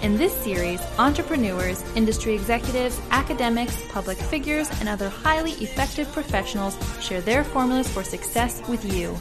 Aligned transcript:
In 0.00 0.16
this 0.16 0.32
series, 0.32 0.80
entrepreneurs, 0.96 1.82
industry 1.96 2.32
executives, 2.32 3.00
academics, 3.10 3.82
public 3.90 4.16
figures, 4.16 4.70
and 4.78 4.88
other 4.88 5.08
highly 5.08 5.50
effective 5.54 6.10
professionals 6.12 6.76
share 7.00 7.20
their 7.20 7.42
formulas 7.42 7.88
for 7.88 8.04
success 8.04 8.62
with 8.68 8.84
you. 8.94 9.18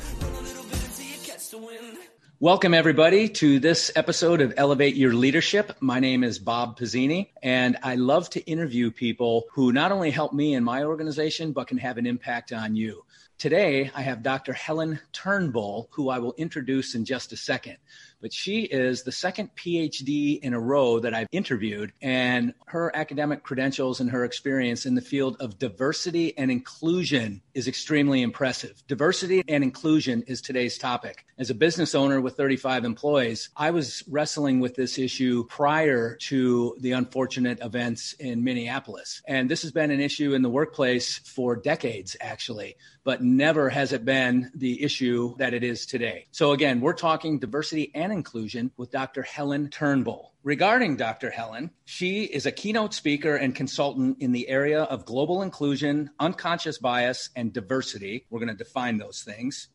Welcome, 2.40 2.76
everybody, 2.76 3.28
to 3.30 3.60
this 3.60 3.92
episode 3.96 4.40
of 4.40 4.54
Elevate 4.56 4.96
Your 4.96 5.16
Leadership. 5.16 5.76
My 5.80 6.00
name 6.00 6.24
is 6.24 6.38
Bob 6.38 6.78
Pizzini, 6.78 7.32
and 7.42 7.76
I 7.82 7.96
love 7.96 8.30
to 8.30 8.42
interview 8.42 8.92
people 8.92 9.46
who 9.52 9.72
not 9.72 9.92
only 9.92 10.12
help 10.12 10.32
me 10.32 10.54
in 10.54 10.64
my 10.64 10.84
organization, 10.84 11.54
but 11.54 11.66
can 11.66 11.80
have 11.80 11.98
an 11.98 12.06
impact 12.06 12.54
on 12.54 12.76
you. 12.76 13.04
Today, 13.40 13.90
I 13.96 14.02
have 14.02 14.22
Dr. 14.22 14.54
Helen 14.54 15.00
Turnbull, 15.12 15.90
who 15.92 16.10
I 16.10 16.20
will 16.20 16.36
introduce 16.38 16.94
in 16.94 17.06
just 17.06 17.34
a 17.34 17.38
second 17.38 17.78
but 18.22 18.34
she 18.34 18.62
is 18.62 19.04
the 19.04 19.12
second 19.12 19.52
PhD 19.56 20.40
in 20.40 20.54
a 20.54 20.60
row 20.60 21.00
that 21.00 21.14
I've 21.14 21.28
interviewed. 21.32 21.94
And 22.02 22.54
her 22.68 22.96
academic 22.96 23.44
credentials 23.44 24.00
and 24.00 24.12
her 24.12 24.24
experience 24.24 24.86
in 24.86 24.96
the 24.96 25.02
field 25.02 25.38
of 25.40 25.60
diversity 25.60 26.38
and 26.38 26.52
inclusion 26.52 27.42
is 27.54 27.68
extremely 27.68 28.22
impressive. 28.22 28.82
Diversity 28.88 29.44
and 29.48 29.64
inclusion 29.64 30.24
is 30.28 30.42
today's 30.42 30.78
topic. 30.78 31.26
As 31.38 31.50
a 31.50 31.56
business 31.56 31.96
owner 31.96 32.20
with 32.20 32.36
35 32.36 32.86
employees, 32.86 33.50
I 33.56 33.72
was 33.72 34.04
wrestling 34.08 34.60
with 34.60 34.76
this 34.76 34.98
issue 34.98 35.46
prior 35.48 36.16
to 36.16 36.76
the 36.80 36.94
unfortunate 36.94 37.60
events 37.62 38.14
in 38.14 38.44
Minneapolis. 38.44 39.22
And 39.28 39.50
this 39.50 39.62
has 39.62 39.72
been 39.72 39.92
an 39.92 40.00
issue 40.00 40.34
in 40.34 40.42
the 40.42 40.50
workplace 40.50 41.18
for 41.20 41.56
decades, 41.56 42.16
actually 42.20 42.76
but 43.08 43.24
never 43.24 43.70
has 43.70 43.94
it 43.94 44.04
been 44.04 44.52
the 44.54 44.84
issue 44.84 45.34
that 45.38 45.54
it 45.54 45.64
is 45.64 45.86
today. 45.86 46.28
So, 46.32 46.52
again, 46.52 46.82
we're 46.82 46.92
talking 46.92 47.40
diversity 47.40 47.90
and 47.96 48.07
inclusion 48.12 48.72
with 48.78 48.92
Dr. 48.92 49.24
Helen 49.24 49.70
Turnbull. 49.70 50.34
Regarding 50.44 50.96
Dr. 50.96 51.30
Helen, 51.30 51.72
she 51.86 52.24
is 52.24 52.46
a 52.46 52.52
keynote 52.52 52.94
speaker 52.94 53.36
and 53.36 53.54
consultant 53.54 54.18
in 54.22 54.32
the 54.32 54.48
area 54.48 54.84
of 54.84 55.06
global 55.06 55.42
inclusion, 55.42 56.10
unconscious 56.20 56.78
bias, 56.78 57.30
and 57.36 57.52
diversity. 57.52 58.26
We're 58.30 58.40
going 58.40 58.56
to 58.56 58.64
define 58.64 58.98
those 58.98 59.24
things. 59.24 59.68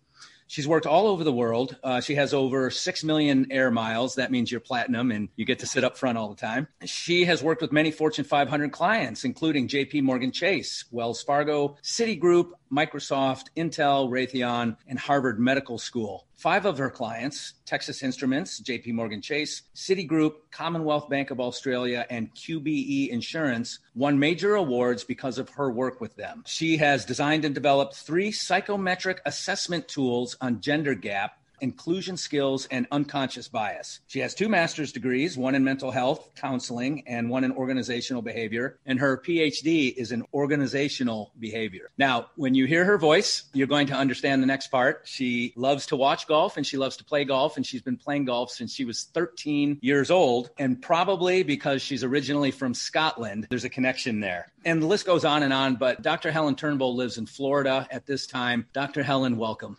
She's 0.52 0.68
worked 0.68 0.84
all 0.84 1.06
over 1.06 1.24
the 1.24 1.32
world. 1.32 1.78
Uh, 1.82 2.02
she 2.02 2.14
has 2.16 2.34
over 2.34 2.68
6 2.70 3.04
million 3.04 3.46
air 3.50 3.70
miles. 3.70 4.16
That 4.16 4.30
means 4.30 4.50
you're 4.50 4.60
platinum 4.60 5.10
and 5.10 5.30
you 5.34 5.46
get 5.46 5.60
to 5.60 5.66
sit 5.66 5.82
up 5.82 5.96
front 5.96 6.18
all 6.18 6.28
the 6.28 6.36
time. 6.36 6.68
She 6.84 7.24
has 7.24 7.42
worked 7.42 7.62
with 7.62 7.72
many 7.72 7.90
Fortune 7.90 8.26
500 8.26 8.70
clients, 8.70 9.24
including 9.24 9.66
JP 9.66 10.02
Morgan 10.02 10.30
Chase, 10.30 10.84
Wells 10.90 11.22
Fargo, 11.22 11.78
Citigroup, 11.82 12.50
Microsoft, 12.72 13.46
Intel, 13.56 14.08
Raytheon, 14.08 14.76
and 14.88 14.98
Harvard 14.98 15.38
Medical 15.38 15.78
School. 15.78 16.26
Five 16.34 16.64
of 16.64 16.78
her 16.78 16.90
clients, 16.90 17.54
Texas 17.66 18.02
Instruments, 18.02 18.60
JP 18.60 18.94
Morgan 18.94 19.20
Chase, 19.20 19.62
Citigroup, 19.76 20.34
Commonwealth 20.50 21.08
Bank 21.08 21.30
of 21.30 21.38
Australia, 21.38 22.06
and 22.10 22.34
QBE 22.34 23.10
Insurance, 23.10 23.78
won 23.94 24.18
major 24.18 24.54
awards 24.54 25.04
because 25.04 25.38
of 25.38 25.50
her 25.50 25.70
work 25.70 26.00
with 26.00 26.16
them. 26.16 26.42
She 26.46 26.78
has 26.78 27.04
designed 27.04 27.44
and 27.44 27.54
developed 27.54 27.94
three 27.94 28.32
psychometric 28.32 29.20
assessment 29.26 29.86
tools 29.86 30.36
on 30.40 30.60
gender 30.60 30.94
gap 30.94 31.41
inclusion 31.62 32.16
skills, 32.16 32.66
and 32.70 32.86
unconscious 32.90 33.48
bias. 33.48 34.00
She 34.08 34.18
has 34.18 34.34
two 34.34 34.48
master's 34.48 34.92
degrees, 34.92 35.38
one 35.38 35.54
in 35.54 35.64
mental 35.64 35.90
health 35.90 36.30
counseling 36.34 37.04
and 37.06 37.30
one 37.30 37.44
in 37.44 37.52
organizational 37.52 38.20
behavior. 38.20 38.78
And 38.84 38.98
her 38.98 39.16
PhD 39.16 39.94
is 39.96 40.12
in 40.12 40.24
organizational 40.34 41.32
behavior. 41.38 41.90
Now, 41.96 42.26
when 42.36 42.54
you 42.54 42.66
hear 42.66 42.84
her 42.84 42.98
voice, 42.98 43.44
you're 43.52 43.66
going 43.66 43.86
to 43.86 43.94
understand 43.94 44.42
the 44.42 44.46
next 44.46 44.68
part. 44.68 45.02
She 45.04 45.52
loves 45.56 45.86
to 45.86 45.96
watch 45.96 46.26
golf 46.26 46.56
and 46.56 46.66
she 46.66 46.76
loves 46.76 46.96
to 46.98 47.04
play 47.04 47.24
golf. 47.24 47.56
And 47.56 47.64
she's 47.64 47.82
been 47.82 47.96
playing 47.96 48.26
golf 48.26 48.50
since 48.50 48.74
she 48.74 48.84
was 48.84 49.04
13 49.14 49.78
years 49.80 50.10
old. 50.10 50.50
And 50.58 50.82
probably 50.82 51.42
because 51.42 51.80
she's 51.80 52.04
originally 52.04 52.50
from 52.50 52.74
Scotland, 52.74 53.46
there's 53.48 53.64
a 53.64 53.70
connection 53.70 54.20
there. 54.20 54.52
And 54.64 54.82
the 54.82 54.86
list 54.86 55.06
goes 55.06 55.24
on 55.24 55.42
and 55.42 55.52
on. 55.52 55.76
But 55.76 56.02
Dr. 56.02 56.30
Helen 56.30 56.56
Turnbull 56.56 56.96
lives 56.96 57.18
in 57.18 57.26
Florida 57.26 57.86
at 57.90 58.06
this 58.06 58.26
time. 58.26 58.66
Dr. 58.72 59.02
Helen, 59.02 59.36
welcome. 59.36 59.76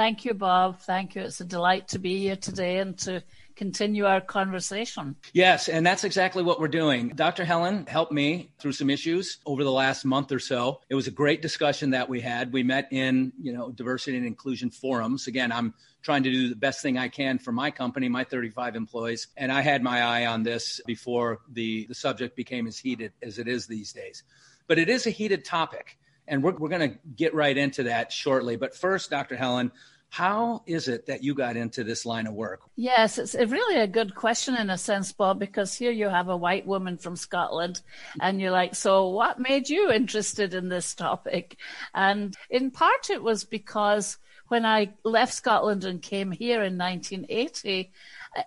Thank 0.00 0.24
you, 0.24 0.32
Bob. 0.32 0.78
Thank 0.78 1.14
you. 1.14 1.20
It's 1.20 1.42
a 1.42 1.44
delight 1.44 1.88
to 1.88 1.98
be 1.98 2.20
here 2.20 2.34
today 2.34 2.78
and 2.78 2.96
to 3.00 3.22
continue 3.54 4.06
our 4.06 4.22
conversation. 4.22 5.14
Yes, 5.34 5.68
and 5.68 5.84
that's 5.84 6.04
exactly 6.04 6.42
what 6.42 6.58
we're 6.58 6.68
doing. 6.68 7.08
Dr. 7.08 7.44
Helen 7.44 7.84
helped 7.84 8.10
me 8.10 8.50
through 8.58 8.72
some 8.72 8.88
issues 8.88 9.40
over 9.44 9.62
the 9.62 9.70
last 9.70 10.06
month 10.06 10.32
or 10.32 10.38
so. 10.38 10.80
It 10.88 10.94
was 10.94 11.06
a 11.06 11.10
great 11.10 11.42
discussion 11.42 11.90
that 11.90 12.08
we 12.08 12.22
had. 12.22 12.50
We 12.50 12.62
met 12.62 12.88
in, 12.90 13.34
you 13.42 13.52
know, 13.52 13.72
diversity 13.72 14.16
and 14.16 14.24
inclusion 14.24 14.70
forums. 14.70 15.26
Again, 15.26 15.52
I'm 15.52 15.74
trying 16.00 16.22
to 16.22 16.32
do 16.32 16.48
the 16.48 16.56
best 16.56 16.80
thing 16.80 16.96
I 16.96 17.08
can 17.08 17.38
for 17.38 17.52
my 17.52 17.70
company, 17.70 18.08
my 18.08 18.24
35 18.24 18.76
employees, 18.76 19.26
and 19.36 19.52
I 19.52 19.60
had 19.60 19.82
my 19.82 20.00
eye 20.00 20.24
on 20.24 20.44
this 20.44 20.80
before 20.86 21.40
the 21.52 21.84
the 21.88 21.94
subject 21.94 22.36
became 22.36 22.66
as 22.66 22.78
heated 22.78 23.12
as 23.22 23.38
it 23.38 23.46
is 23.46 23.66
these 23.66 23.92
days. 23.92 24.22
But 24.66 24.78
it 24.78 24.88
is 24.88 25.06
a 25.06 25.10
heated 25.10 25.44
topic. 25.44 25.98
And 26.30 26.42
we're, 26.42 26.52
we're 26.52 26.70
going 26.70 26.92
to 26.92 26.98
get 27.16 27.34
right 27.34 27.56
into 27.56 27.82
that 27.82 28.10
shortly. 28.12 28.56
But 28.56 28.74
first, 28.74 29.10
Dr. 29.10 29.36
Helen, 29.36 29.72
how 30.10 30.62
is 30.66 30.88
it 30.88 31.06
that 31.06 31.22
you 31.22 31.34
got 31.34 31.56
into 31.56 31.84
this 31.84 32.06
line 32.06 32.26
of 32.26 32.34
work? 32.34 32.62
Yes, 32.76 33.18
it's 33.18 33.34
really 33.34 33.80
a 33.80 33.86
good 33.86 34.14
question 34.14 34.56
in 34.56 34.70
a 34.70 34.78
sense, 34.78 35.12
Bob, 35.12 35.38
because 35.38 35.74
here 35.74 35.92
you 35.92 36.08
have 36.08 36.28
a 36.28 36.36
white 36.36 36.66
woman 36.66 36.98
from 36.98 37.14
Scotland, 37.14 37.80
and 38.20 38.40
you're 38.40 38.50
like, 38.50 38.74
so 38.74 39.08
what 39.08 39.38
made 39.38 39.68
you 39.68 39.90
interested 39.90 40.54
in 40.54 40.68
this 40.68 40.94
topic? 40.94 41.56
And 41.94 42.36
in 42.48 42.72
part, 42.72 43.10
it 43.10 43.22
was 43.22 43.44
because 43.44 44.18
when 44.48 44.66
I 44.66 44.94
left 45.04 45.32
Scotland 45.32 45.84
and 45.84 46.02
came 46.02 46.32
here 46.32 46.64
in 46.64 46.76
1980, 46.76 47.92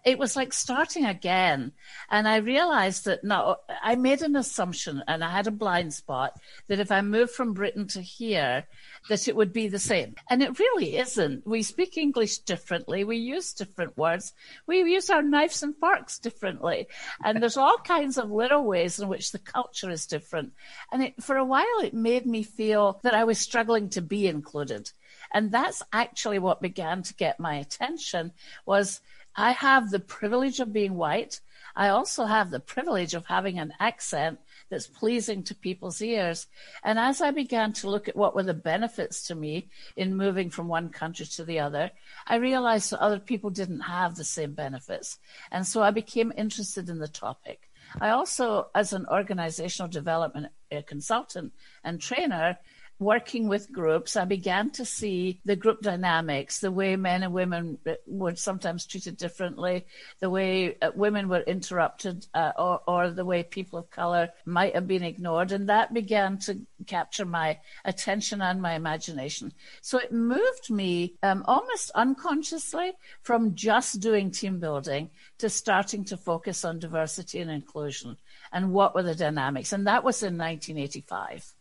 it 0.06 0.18
was 0.18 0.36
like 0.36 0.54
starting 0.54 1.06
again. 1.06 1.72
And 2.10 2.28
I 2.28 2.38
realized 2.38 3.06
that 3.06 3.24
no, 3.24 3.58
I 3.82 3.96
made 3.96 4.22
an 4.22 4.36
assumption 4.36 5.04
and 5.08 5.24
I 5.24 5.30
had 5.30 5.48
a 5.48 5.52
blind 5.52 5.94
spot 5.94 6.40
that 6.68 6.80
if 6.80 6.92
I 6.92 7.02
moved 7.02 7.32
from 7.32 7.54
Britain 7.54 7.88
to 7.90 8.02
here, 8.02 8.66
that 9.10 9.28
it 9.28 9.36
would 9.36 9.52
be 9.52 9.68
the 9.68 9.80
same. 9.80 10.16
And 10.30 10.42
it 10.42 10.60
really 10.60 10.98
isn't. 10.98 11.46
We 11.46 11.64
speak 11.64 11.98
English 11.98 12.40
differently. 12.40 13.04
We 13.04 13.18
use 13.18 13.54
different 13.54 13.98
words. 13.98 14.34
We 14.68 14.80
use 14.80 15.10
our 15.10 15.22
knives 15.22 15.64
and 15.64 15.76
forks 15.76 16.20
differently. 16.20 16.88
And 17.24 17.42
there's 17.42 17.58
all 17.58 17.78
kinds 17.78 18.18
of 18.18 18.32
little 18.32 18.64
ways 18.64 19.00
in 19.00 19.10
which 19.10 19.32
the 19.32 19.40
culture 19.40 19.90
is 19.90 20.08
different. 20.08 20.54
And 20.92 21.04
it, 21.04 21.22
for 21.22 21.36
a 21.36 21.46
while, 21.46 21.80
it 21.84 21.94
made 21.94 22.26
me 22.26 22.44
feel 22.44 23.00
that 23.04 23.14
I 23.14 23.26
was 23.26 23.38
struggling 23.38 23.90
to 23.90 24.02
be 24.02 24.28
included. 24.28 24.92
And 25.34 25.52
that's 25.52 25.84
actually 25.92 26.40
what 26.40 26.62
began 26.62 27.04
to 27.04 27.14
get 27.14 27.40
my 27.40 27.56
attention 27.56 28.32
was 28.66 29.02
I 29.36 29.52
have 29.52 29.90
the 29.90 30.00
privilege 30.00 30.60
of 30.60 30.74
being 30.74 30.96
white. 30.96 31.42
I 31.76 31.90
also 31.90 32.26
have 32.26 32.52
the 32.52 32.60
privilege 32.60 33.14
of 33.16 33.26
having 33.26 33.58
an 33.58 33.74
accent 33.80 34.40
that's 34.70 34.88
pleasing 34.88 35.44
to 35.44 35.56
people's 35.56 36.02
ears. 36.02 36.48
And 36.84 37.00
as 37.00 37.22
I 37.22 37.32
began 37.32 37.74
to 37.74 37.90
look 37.90 38.08
at 38.08 38.16
what 38.16 38.36
were 38.36 38.44
the 38.44 38.54
benefits 38.54 39.26
to 39.28 39.36
me 39.36 39.70
in 39.96 40.16
moving 40.16 40.50
from 40.50 40.68
one 40.68 40.90
country 40.90 41.26
to 41.26 41.44
the 41.44 41.60
other, 41.60 41.92
I 42.28 42.36
realized 42.36 42.92
that 42.92 43.02
other 43.02 43.20
people 43.20 43.50
didn't 43.50 43.82
have 43.82 44.16
the 44.16 44.24
same 44.24 44.54
benefits. 44.54 45.20
And 45.52 45.66
so 45.66 45.82
I 45.82 45.92
became 45.92 46.32
interested 46.38 46.90
in 46.90 47.00
the 47.00 47.08
topic. 47.08 47.70
I 48.00 48.10
also, 48.10 48.70
as 48.74 48.94
an 48.94 49.06
organizational 49.12 49.90
development 49.90 50.48
uh, 50.72 50.82
consultant 50.86 51.54
and 51.84 52.00
trainer, 52.00 52.58
working 53.04 53.48
with 53.48 53.72
groups, 53.72 54.16
I 54.16 54.26
began 54.26 54.70
to 54.72 54.86
see 54.86 55.40
the 55.46 55.56
group 55.56 55.82
dynamics, 55.82 56.60
the 56.60 56.72
way 56.72 56.96
men 56.96 57.24
and 57.24 57.34
women 57.34 57.78
were 58.08 58.36
sometimes 58.36 58.86
treated 58.86 59.18
differently, 59.18 59.86
the 60.20 60.30
way 60.30 60.78
uh, 60.82 60.92
women 60.96 61.30
were 61.30 61.42
interrupted, 61.42 62.28
uh, 62.34 62.52
or, 62.58 62.82
or 62.88 63.12
the 63.12 63.26
way 63.26 63.44
people 63.44 63.80
of 63.80 63.90
color 63.90 64.30
might 64.46 64.76
have 64.76 64.88
been 64.88 65.04
ignored. 65.04 65.52
And 65.52 65.70
that 65.70 65.94
began 65.94 66.38
to 66.40 66.62
capture 66.88 67.26
my 67.26 67.60
attention 67.86 68.42
and 68.42 68.62
my 68.62 68.74
imagination. 68.74 69.54
So 69.82 69.98
it 69.98 70.12
moved 70.12 70.70
me 70.70 71.16
um, 71.24 71.44
almost 71.48 71.92
unconsciously 71.96 72.94
from 73.22 73.56
just 73.56 74.00
doing 74.00 74.32
team 74.32 74.60
building 74.60 75.10
to 75.40 75.50
starting 75.50 76.06
to 76.06 76.18
focus 76.18 76.66
on 76.66 76.80
diversity 76.80 77.40
and 77.40 77.52
inclusion 77.52 78.18
and 78.52 78.72
what 78.72 78.96
were 78.96 79.04
the 79.04 79.16
dynamics. 79.16 79.74
And 79.74 79.88
that 79.88 80.04
was 80.04 80.22
in 80.24 80.38
1985. 80.38 81.54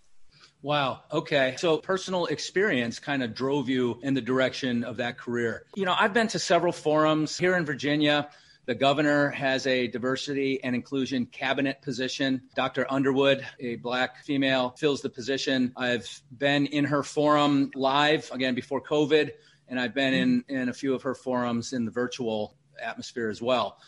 Wow. 0.62 1.02
Okay. 1.10 1.56
So 1.58 1.78
personal 1.78 2.26
experience 2.26 3.00
kind 3.00 3.22
of 3.22 3.34
drove 3.34 3.68
you 3.68 3.98
in 4.02 4.14
the 4.14 4.20
direction 4.20 4.84
of 4.84 4.98
that 4.98 5.18
career. 5.18 5.64
You 5.74 5.84
know, 5.84 5.94
I've 5.98 6.14
been 6.14 6.28
to 6.28 6.38
several 6.38 6.72
forums 6.72 7.36
here 7.36 7.56
in 7.56 7.64
Virginia. 7.64 8.30
The 8.64 8.76
governor 8.76 9.30
has 9.30 9.66
a 9.66 9.88
diversity 9.88 10.62
and 10.62 10.76
inclusion 10.76 11.26
cabinet 11.26 11.82
position. 11.82 12.42
Dr. 12.54 12.86
Underwood, 12.88 13.44
a 13.58 13.74
black 13.76 14.24
female, 14.24 14.70
fills 14.78 15.00
the 15.00 15.10
position. 15.10 15.72
I've 15.76 16.22
been 16.30 16.66
in 16.66 16.84
her 16.84 17.02
forum 17.02 17.72
live 17.74 18.30
again 18.32 18.54
before 18.54 18.80
COVID, 18.80 19.32
and 19.66 19.80
I've 19.80 19.94
been 19.94 20.14
in, 20.14 20.44
in 20.48 20.68
a 20.68 20.72
few 20.72 20.94
of 20.94 21.02
her 21.02 21.16
forums 21.16 21.72
in 21.72 21.84
the 21.84 21.90
virtual 21.90 22.56
atmosphere 22.80 23.30
as 23.30 23.42
well. 23.42 23.78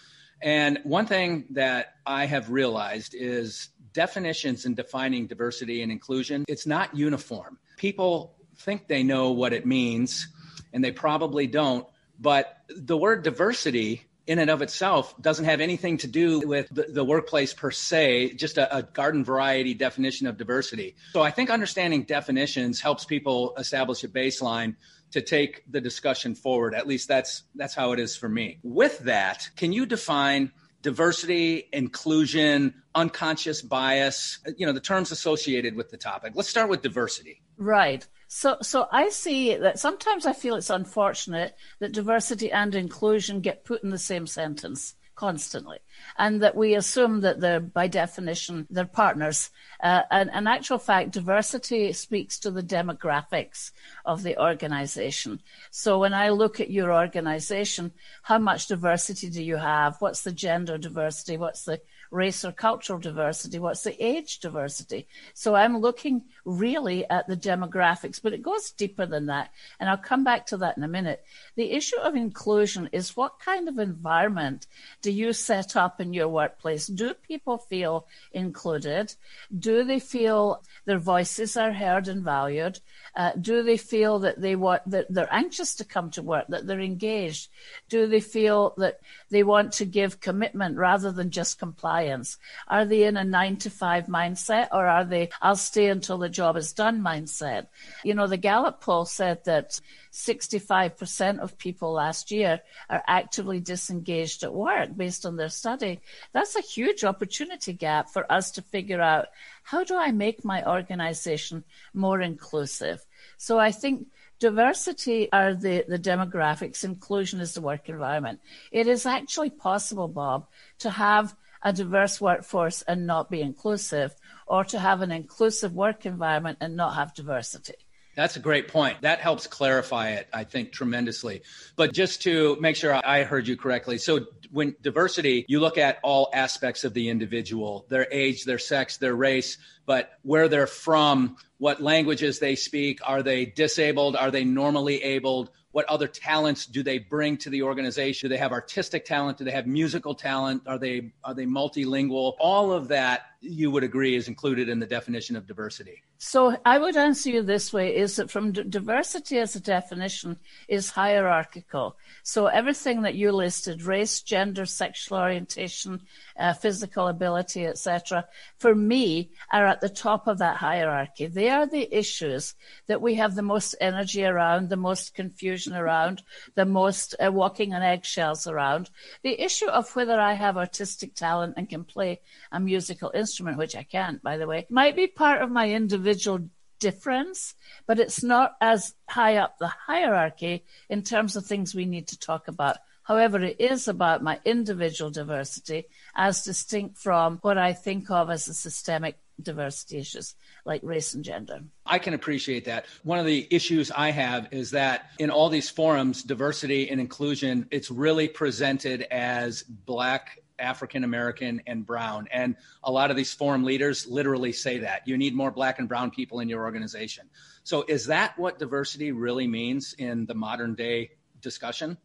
And 0.43 0.81
one 0.83 1.07
thing 1.07 1.47
that 1.51 1.95
I 2.05 2.27
have 2.27 2.51
realized 2.51 3.15
is 3.17 3.71
definitions 3.95 4.67
in 4.67 4.75
defining 4.75 5.27
diversity 5.27 5.83
and 5.83 5.91
inclusion, 5.91 6.45
it's 6.49 6.67
not 6.67 6.95
uniform. 6.95 7.59
People 7.79 8.35
think 8.59 8.89
they 8.89 9.03
know 9.03 9.31
what 9.31 9.53
it 9.53 9.65
means, 9.65 10.29
and 10.73 10.85
they 10.85 10.93
probably 10.93 11.47
don't. 11.47 11.87
But 12.21 12.59
the 12.69 12.97
word 12.97 13.23
diversity 13.23 14.03
in 14.27 14.39
and 14.39 14.51
of 14.51 14.63
itself 14.63 15.15
doesn't 15.21 15.45
have 15.45 15.61
anything 15.61 15.99
to 15.99 16.07
do 16.07 16.41
with 16.41 16.69
the, 16.71 16.85
the 16.85 17.05
workplace 17.05 17.53
per 17.53 17.71
se, 17.71 18.35
just 18.35 18.57
a, 18.57 18.77
a, 18.77 18.83
garden 18.83 19.23
variety 19.23 19.75
definition 19.75 20.27
of 20.27 20.39
diversity. 20.39 20.97
So 21.13 21.21
I 21.21 21.31
think 21.31 21.51
understanding 21.51 22.05
definitions 22.05 22.81
helps 22.81 23.05
people 23.05 23.55
establish 23.59 24.03
a 24.03 24.09
baseline 24.09 24.77
to 25.11 25.21
take 25.21 25.63
the 25.71 25.81
discussion 25.81 26.35
forward. 26.35 26.75
At 26.75 26.87
least 26.87 27.07
that's 27.07 27.43
that's 27.55 27.75
how 27.75 27.93
it 27.93 28.01
is 28.01 28.17
for 28.17 28.29
me. 28.29 28.59
With 28.63 28.99
that, 29.01 29.51
can 29.57 29.73
you 29.73 29.85
define 29.87 30.53
diversity, 30.85 31.67
inclusion, 31.73 32.75
unconscious 32.95 33.63
bias, 33.63 34.39
you 34.59 34.67
know, 34.67 34.73
the 34.73 34.81
terms 34.81 35.11
associated 35.11 35.75
with 35.75 35.91
the 35.91 35.97
topic? 35.97 36.35
Let's 36.37 36.49
start 36.49 36.69
with 36.69 36.83
diversity. 36.83 37.43
Right. 37.57 38.07
So, 38.29 38.59
so 38.63 38.87
I 38.93 39.09
see 39.09 39.57
that 39.57 39.79
sometimes 39.79 40.27
I 40.27 40.35
feel 40.35 40.57
it's 40.57 40.71
unfortunate 40.71 41.57
that 41.81 41.93
diversity 41.93 42.53
and 42.53 42.75
inclusion 42.75 43.41
get 43.41 43.65
put 43.65 43.83
in 43.83 43.91
the 43.91 43.99
same 43.99 44.27
sentence 44.27 44.95
constantly, 45.15 45.79
and 46.19 46.43
that 46.43 46.57
we 46.57 46.75
assume 46.75 47.21
that 47.21 47.41
they're, 47.41 47.61
by 47.61 47.87
definition, 47.87 48.67
they're 48.71 48.85
partners. 48.85 49.51
Uh, 49.81 50.03
and 50.11 50.31
in 50.35 50.47
actual 50.47 50.79
fact, 50.79 51.13
diversity 51.13 51.93
speaks 51.93 52.39
to 52.39 52.51
the 52.51 52.63
demographics 52.63 53.71
of 54.05 54.23
the 54.23 54.41
organization. 54.41 55.41
So 55.71 55.99
when 55.99 56.15
I 56.15 56.31
look 56.31 56.61
at 56.61 56.71
your 56.71 56.93
organization, 56.93 57.93
how 58.23 58.39
much 58.39 58.67
diversity 58.67 59.31
do 59.31 59.43
you 59.43 59.57
have? 59.57 59.97
What's 60.01 60.23
the 60.23 60.33
gender 60.33 60.79
diversity? 60.79 61.37
What's 61.37 61.65
the 61.65 61.81
race 62.11 62.45
or 62.45 62.53
cultural 62.53 62.99
diversity? 62.99 63.59
What's 63.59 63.83
the 63.83 64.05
age 64.05 64.41
diversity? 64.41 65.09
So 65.35 65.55
I'm 65.55 65.79
looking 65.79 66.23
really 66.45 67.09
at 67.09 67.27
the 67.27 67.37
demographics, 67.37 68.21
but 68.23 68.33
it 68.33 68.43
goes 68.43 68.71
deeper 68.71 69.07
than 69.07 69.27
that. 69.27 69.51
And 69.81 69.89
I'll 69.89 69.97
come 69.97 70.25
back 70.25 70.47
to 70.47 70.57
that 70.59 70.77
in 70.77 70.83
a 70.83 70.89
minute. 70.89 71.25
The 71.57 71.73
issue 71.73 71.99
of 71.99 72.15
inclusion 72.15 72.89
is 72.93 73.17
what 73.17 73.39
kind 73.39 73.69
of 73.69 73.79
environment 73.79 74.67
do 75.03 75.11
you 75.11 75.33
set 75.33 75.77
up 75.77 76.01
in 76.01 76.13
your 76.13 76.29
workplace? 76.29 76.87
Do 76.87 77.15
people 77.15 77.59
feel 77.59 78.07
included? 78.33 79.15
Do 79.57 79.85
they 79.85 80.01
feel 80.01 80.63
their 80.85 80.99
voices 80.99 81.57
are 81.57 81.73
heard 81.73 82.09
and 82.09 82.23
valued? 82.23 82.81
Uh, 83.17 83.33
do 83.41 83.63
they 83.63 83.77
feel 83.77 84.19
that 84.21 84.41
they 84.41 84.57
want 84.57 84.83
that 84.91 85.07
they're 85.13 85.33
anxious 85.33 85.75
to 85.77 85.85
come 85.85 86.11
to 86.11 86.23
work, 86.23 86.47
that 86.49 86.67
they're 86.67 86.81
engaged? 86.81 87.49
Do 87.89 88.07
they 88.07 88.21
feel 88.21 88.75
that 88.79 89.01
they 89.31 89.43
want 89.43 89.73
to 89.75 89.85
give 89.85 90.21
commitment 90.21 90.77
rather 90.77 91.13
than 91.13 91.31
just 91.31 91.59
compliance? 91.59 92.37
Are 92.69 92.85
they 92.85 93.05
in 93.05 93.17
a 93.17 93.25
nine 93.25 93.57
to 93.59 93.71
five 93.71 94.07
mindset 94.07 94.69
or 94.73 94.87
are 94.87 95.05
they 95.05 95.31
I'll 95.41 95.57
stay 95.57 95.89
until 95.89 96.19
the 96.19 96.29
job 96.35 96.57
is 96.57 96.73
done 96.73 97.01
mindset? 97.01 97.69
You 98.03 98.15
know, 98.15 98.27
the 98.27 98.37
Gallup 98.37 98.81
poll 98.81 99.05
said 99.05 99.45
that 99.45 99.81
65% 100.13 101.39
of 101.39 101.59
people 101.59 101.93
last 101.93 102.31
year 102.31 102.61
are 102.91 103.03
actively 103.07 103.61
disengaged 103.61 104.43
at 104.43 104.53
work 104.53 104.97
based 104.97 105.25
on 105.25 105.37
their 105.37 105.49
study. 105.49 106.01
That's 106.33 106.57
a 106.57 106.61
huge 106.61 107.05
opportunity 107.05 107.73
gap 107.73 108.11
for 108.11 108.31
us 108.31 108.51
to 108.53 108.63
figure 108.63 109.01
out 109.01 109.29
how 109.63 109.85
do 109.85 109.97
I 109.97 110.11
make 110.13 110.45
my 110.45 110.65
organization 110.65 111.65
more 111.95 112.21
inclusive? 112.21 113.05
So 113.39 113.59
I 113.59 113.71
think 113.71 114.09
diversity 114.39 115.33
are 115.33 115.55
the, 115.55 115.85
the 115.89 115.99
demographics, 115.99 116.85
inclusion 116.85 117.41
is 117.41 117.55
the 117.55 117.63
work 117.63 117.89
environment. 117.89 118.41
It 118.71 118.87
is 118.87 119.07
actually 119.07 119.51
possible, 119.51 120.09
Bob, 120.09 120.47
to 120.81 120.91
have 120.91 121.35
a 121.63 121.73
diverse 121.73 122.21
workforce 122.21 122.83
and 122.83 123.07
not 123.07 123.31
be 123.31 123.41
inclusive, 123.41 124.15
or 124.47 124.65
to 124.65 124.79
have 124.79 125.01
an 125.01 125.11
inclusive 125.11 125.73
work 125.73 126.07
environment 126.07 126.59
and 126.61 126.77
not 126.77 126.95
have 126.95 127.15
diversity. 127.15 127.75
That's 128.17 128.37
a 128.37 128.41
great 128.41 128.69
point. 128.69 129.03
That 129.03 129.19
helps 129.19 129.47
clarify 129.47 130.11
it, 130.11 130.29
I 130.33 130.45
think, 130.45 130.73
tremendously. 130.73 131.43
But 131.75 131.93
just 131.93 132.23
to 132.23 132.57
make 132.61 132.77
sure 132.77 133.01
I 133.05 133.25
heard 133.25 133.49
you 133.49 133.57
correctly. 133.57 133.99
So, 133.99 134.27
when 134.53 134.77
diversity, 134.83 135.45
you 135.49 135.59
look 135.59 135.79
at 135.79 135.99
all 136.05 136.31
aspects 136.33 136.85
of 136.85 136.95
the 136.95 137.09
individual 137.09 137.87
their 137.89 138.07
age, 138.13 138.45
their 138.45 138.61
sex, 138.61 138.99
their 138.99 139.17
race, 139.17 139.59
but 139.85 140.13
where 140.23 140.49
they're 140.49 140.69
from, 140.69 141.37
what 141.59 141.83
languages 141.83 142.39
they 142.39 142.55
speak. 142.55 143.01
Are 143.05 143.23
they 143.23 143.47
disabled? 143.47 144.15
Are 144.15 144.31
they 144.31 144.45
normally 144.45 145.03
abled? 145.03 145.51
What 145.73 145.87
other 145.87 146.07
talents 146.07 146.67
do 146.67 146.85
they 146.85 146.99
bring 146.99 147.37
to 147.39 147.51
the 147.51 147.63
organization? 147.63 148.29
Do 148.29 148.33
they 148.33 148.39
have 148.39 148.53
artistic 148.53 149.05
talent? 149.05 149.39
Do 149.39 149.45
they 149.45 149.51
have 149.51 149.67
musical 149.67 150.15
talent? 150.15 150.63
Are 150.69 150.79
they 150.79 151.11
are 151.25 151.35
they 151.35 151.47
multilingual? 151.47 152.35
All 152.39 152.71
of 152.71 152.89
that 152.89 153.23
you 153.45 153.71
would 153.71 153.85
agree 153.85 154.17
is 154.17 154.29
included 154.29 154.69
in 154.69 154.79
the 154.79 154.87
definition 154.87 155.37
of 155.37 155.47
diversity. 155.47 156.03
So 156.19 156.57
I 156.65 156.79
would 156.79 156.97
answer 156.97 157.29
you 157.29 157.43
this 157.43 157.73
way 157.73 157.95
is 157.95 158.17
that 158.17 158.31
from 158.31 158.53
d- 158.53 158.63
diversity 158.63 159.39
as 159.39 159.55
a 159.55 159.61
definition 159.61 160.39
is 160.69 160.91
hierarchical. 160.91 161.97
So 162.23 162.47
everything 162.47 163.03
that 163.03 163.15
you 163.15 163.31
listed, 163.33 163.83
race, 163.83 164.23
gender, 164.23 164.65
sexual 164.65 165.19
orientation, 165.19 166.01
uh, 166.39 166.55
physical 166.55 167.09
ability, 167.09 167.67
etc., 167.67 168.27
for 168.59 168.75
me 168.75 169.31
are 169.53 169.67
at 169.67 169.81
the 169.81 169.89
top 169.89 170.27
of 170.27 170.39
that 170.39 170.57
hierarchy. 170.57 171.27
They 171.27 171.51
are 171.51 171.67
the 171.67 171.95
issues 171.95 172.55
that 172.87 173.03
we 173.03 173.17
have 173.17 173.35
the 173.35 173.43
most 173.43 173.75
energy 173.81 174.25
around, 174.25 174.71
the 174.71 174.77
most 174.77 175.15
confusion 175.15 175.75
around, 175.75 176.23
the 176.55 176.65
most 176.65 177.15
uh, 177.23 177.31
walking 177.31 177.75
on 177.75 177.83
eggshells 177.83 178.47
around. 178.47 178.89
The 179.23 179.39
issue 179.43 179.69
of 179.69 179.95
whether 179.95 180.19
I 180.19 180.33
have 180.33 180.57
artistic 180.57 181.15
talent 181.15 181.55
and 181.57 181.69
can 181.69 181.85
play 181.85 182.21
a 182.51 182.59
musical 182.59 183.11
instrument, 183.15 183.34
which 183.41 183.77
I 183.77 183.83
can't, 183.83 184.23
by 184.23 184.37
the 184.37 184.47
way, 184.47 184.67
might 184.71 184.97
be 184.97 185.07
part 185.07 185.43
of 185.43 185.51
my 185.51 185.71
individual 185.71 186.49
difference, 186.79 187.55
but 187.87 187.99
it's 187.99 188.23
not 188.23 188.57
as 188.61 188.95
high 189.09 189.37
up 189.37 189.59
the 189.59 189.69
hierarchy 189.69 190.65
in 190.89 191.03
terms 191.03 191.37
of 191.37 191.47
things 191.47 191.75
we 191.75 191.87
need 191.87 192.09
to 192.09 192.19
talk 192.19 192.49
about. 192.49 192.77
However, 193.05 193.39
it 193.43 193.61
is 193.61 193.87
about 193.87 194.23
my 194.23 194.41
individual 194.45 195.11
diversity 195.11 195.85
as 196.17 196.43
distinct 196.43 196.99
from 196.99 197.39
what 197.43 197.59
I 197.59 197.75
think 197.75 198.11
of 198.11 198.31
as 198.31 198.47
the 198.47 198.55
systemic 198.55 199.19
diversity 199.43 199.99
issues 199.99 200.35
like 200.65 200.81
race 200.83 201.13
and 201.15 201.25
gender. 201.25 201.61
I 201.85 201.99
can 201.99 202.15
appreciate 202.15 202.65
that. 202.67 202.87
One 203.03 203.19
of 203.19 203.27
the 203.27 203.47
issues 203.51 203.91
I 203.91 204.11
have 204.11 204.49
is 204.53 204.71
that 204.71 205.11
in 205.19 205.31
all 205.31 205.49
these 205.49 205.69
forums, 205.69 206.23
diversity 206.23 206.89
and 206.89 207.01
inclusion, 207.01 207.67
it's 207.71 207.91
really 207.91 208.29
presented 208.29 209.03
as 209.11 209.63
black 209.63 210.39
African 210.59 211.05
American 211.05 211.63
and 211.67 211.85
brown. 211.85 212.29
And 212.33 212.57
a 212.83 212.93
lot 212.93 213.11
of 213.11 213.17
these 213.17 213.33
forum 213.33 213.65
leaders 213.65 214.07
literally 214.07 214.53
say 214.53 214.79
that 214.79 215.07
you 215.07 215.17
need 215.17 215.35
more 215.35 215.51
black 215.51 215.79
and 215.79 215.89
brown 215.89 216.11
people 216.11 216.41
in 216.41 216.49
your 216.49 216.65
organization. 216.65 217.29
So, 217.63 217.85
is 217.89 218.07
that 218.07 218.39
what 218.39 218.59
diversity 218.59 219.13
really 219.13 219.47
means 219.47 219.95
in 219.95 220.27
the 220.27 220.35
modern 220.35 220.75
day 220.75 221.13
discussion? 221.41 221.97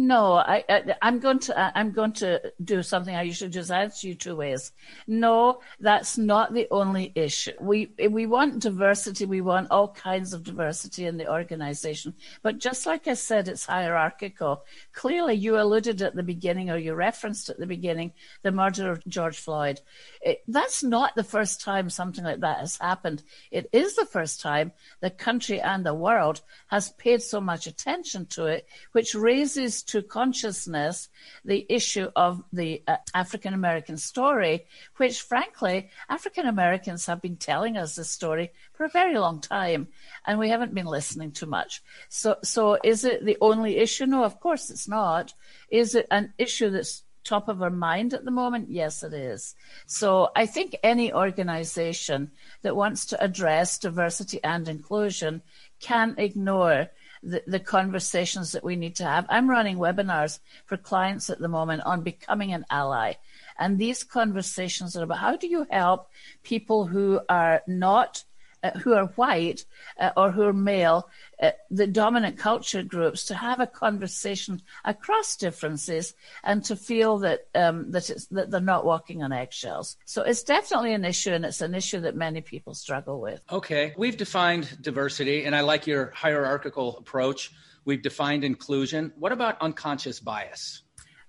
No, 0.00 0.34
I, 0.34 0.62
am 1.02 1.18
going 1.18 1.40
to 1.40 1.76
I'm 1.76 1.90
going 1.90 2.12
to 2.12 2.52
do 2.62 2.84
something 2.84 3.16
I 3.16 3.22
usually 3.22 3.50
just 3.50 3.72
answer 3.72 4.06
you 4.06 4.14
two 4.14 4.36
ways. 4.36 4.70
No, 5.08 5.60
that's 5.80 6.16
not 6.16 6.54
the 6.54 6.68
only 6.70 7.10
issue. 7.16 7.50
We 7.60 7.90
we 8.08 8.24
want 8.26 8.60
diversity. 8.62 9.26
We 9.26 9.40
want 9.40 9.72
all 9.72 9.88
kinds 9.88 10.32
of 10.32 10.44
diversity 10.44 11.06
in 11.06 11.16
the 11.16 11.28
organization. 11.28 12.14
But 12.44 12.58
just 12.58 12.86
like 12.86 13.08
I 13.08 13.14
said, 13.14 13.48
it's 13.48 13.66
hierarchical. 13.66 14.62
Clearly, 14.92 15.34
you 15.34 15.58
alluded 15.58 16.00
at 16.00 16.14
the 16.14 16.22
beginning, 16.22 16.70
or 16.70 16.76
you 16.76 16.94
referenced 16.94 17.48
at 17.48 17.58
the 17.58 17.66
beginning, 17.66 18.12
the 18.44 18.52
murder 18.52 18.92
of 18.92 19.04
George 19.08 19.36
Floyd. 19.36 19.80
It, 20.22 20.44
that's 20.46 20.84
not 20.84 21.16
the 21.16 21.24
first 21.24 21.60
time 21.60 21.90
something 21.90 22.22
like 22.22 22.38
that 22.38 22.60
has 22.60 22.78
happened. 22.78 23.24
It 23.50 23.68
is 23.72 23.96
the 23.96 24.06
first 24.06 24.40
time 24.40 24.70
the 25.00 25.10
country 25.10 25.60
and 25.60 25.84
the 25.84 25.92
world 25.92 26.42
has 26.68 26.90
paid 26.90 27.20
so 27.20 27.40
much 27.40 27.66
attention 27.66 28.26
to 28.26 28.46
it, 28.46 28.68
which 28.92 29.16
raises 29.16 29.82
to 29.88 30.02
consciousness 30.02 31.08
the 31.44 31.66
issue 31.68 32.08
of 32.14 32.42
the 32.52 32.82
uh, 32.86 32.96
African 33.14 33.54
American 33.54 33.96
story, 33.96 34.66
which 34.96 35.20
frankly, 35.20 35.90
African 36.08 36.46
Americans 36.46 37.06
have 37.06 37.20
been 37.20 37.36
telling 37.36 37.76
us 37.76 37.96
this 37.96 38.10
story 38.10 38.52
for 38.72 38.84
a 38.84 38.90
very 38.90 39.18
long 39.18 39.40
time, 39.40 39.88
and 40.26 40.38
we 40.38 40.48
haven't 40.50 40.74
been 40.74 40.86
listening 40.86 41.32
too 41.32 41.46
much. 41.46 41.82
So, 42.08 42.36
so 42.42 42.78
is 42.82 43.04
it 43.04 43.24
the 43.24 43.36
only 43.40 43.78
issue? 43.78 44.06
No, 44.06 44.24
of 44.24 44.40
course 44.40 44.70
it's 44.70 44.88
not. 44.88 45.34
Is 45.70 45.94
it 45.94 46.06
an 46.10 46.32
issue 46.38 46.70
that's 46.70 47.02
top 47.24 47.48
of 47.48 47.62
our 47.62 47.70
mind 47.70 48.14
at 48.14 48.24
the 48.24 48.30
moment? 48.30 48.70
Yes, 48.70 49.02
it 49.02 49.12
is. 49.12 49.54
So 49.86 50.30
I 50.34 50.46
think 50.46 50.76
any 50.82 51.12
organization 51.12 52.30
that 52.62 52.76
wants 52.76 53.06
to 53.06 53.22
address 53.22 53.78
diversity 53.78 54.40
and 54.42 54.68
inclusion 54.68 55.42
can 55.80 56.14
ignore 56.18 56.88
the, 57.22 57.42
the 57.46 57.60
conversations 57.60 58.52
that 58.52 58.64
we 58.64 58.76
need 58.76 58.96
to 58.96 59.04
have. 59.04 59.26
I'm 59.28 59.50
running 59.50 59.78
webinars 59.78 60.40
for 60.66 60.76
clients 60.76 61.30
at 61.30 61.38
the 61.38 61.48
moment 61.48 61.82
on 61.84 62.02
becoming 62.02 62.52
an 62.52 62.64
ally. 62.70 63.14
And 63.58 63.78
these 63.78 64.04
conversations 64.04 64.96
are 64.96 65.02
about 65.02 65.18
how 65.18 65.36
do 65.36 65.48
you 65.48 65.66
help 65.70 66.10
people 66.42 66.86
who 66.86 67.20
are 67.28 67.62
not 67.66 68.24
uh, 68.62 68.70
who 68.78 68.94
are 68.94 69.06
white 69.16 69.64
uh, 70.00 70.10
or 70.16 70.30
who 70.30 70.42
are 70.42 70.52
male, 70.52 71.08
uh, 71.42 71.50
the 71.70 71.86
dominant 71.86 72.38
culture 72.38 72.82
groups, 72.82 73.24
to 73.26 73.34
have 73.34 73.60
a 73.60 73.66
conversation 73.66 74.60
across 74.84 75.36
differences 75.36 76.14
and 76.42 76.64
to 76.64 76.76
feel 76.76 77.18
that 77.18 77.46
um, 77.54 77.90
that, 77.90 78.10
it's, 78.10 78.26
that 78.26 78.50
they're 78.50 78.60
not 78.60 78.84
walking 78.84 79.22
on 79.22 79.32
eggshells. 79.32 79.96
So 80.04 80.22
it's 80.22 80.42
definitely 80.42 80.92
an 80.92 81.04
issue, 81.04 81.32
and 81.32 81.44
it's 81.44 81.60
an 81.60 81.74
issue 81.74 82.00
that 82.00 82.16
many 82.16 82.40
people 82.40 82.74
struggle 82.74 83.20
with. 83.20 83.40
Okay, 83.50 83.94
we've 83.96 84.16
defined 84.16 84.78
diversity, 84.80 85.44
and 85.44 85.54
I 85.54 85.60
like 85.60 85.86
your 85.86 86.10
hierarchical 86.10 86.98
approach. 86.98 87.52
We've 87.84 88.02
defined 88.02 88.44
inclusion. 88.44 89.12
What 89.16 89.32
about 89.32 89.60
unconscious 89.62 90.20
bias? 90.20 90.82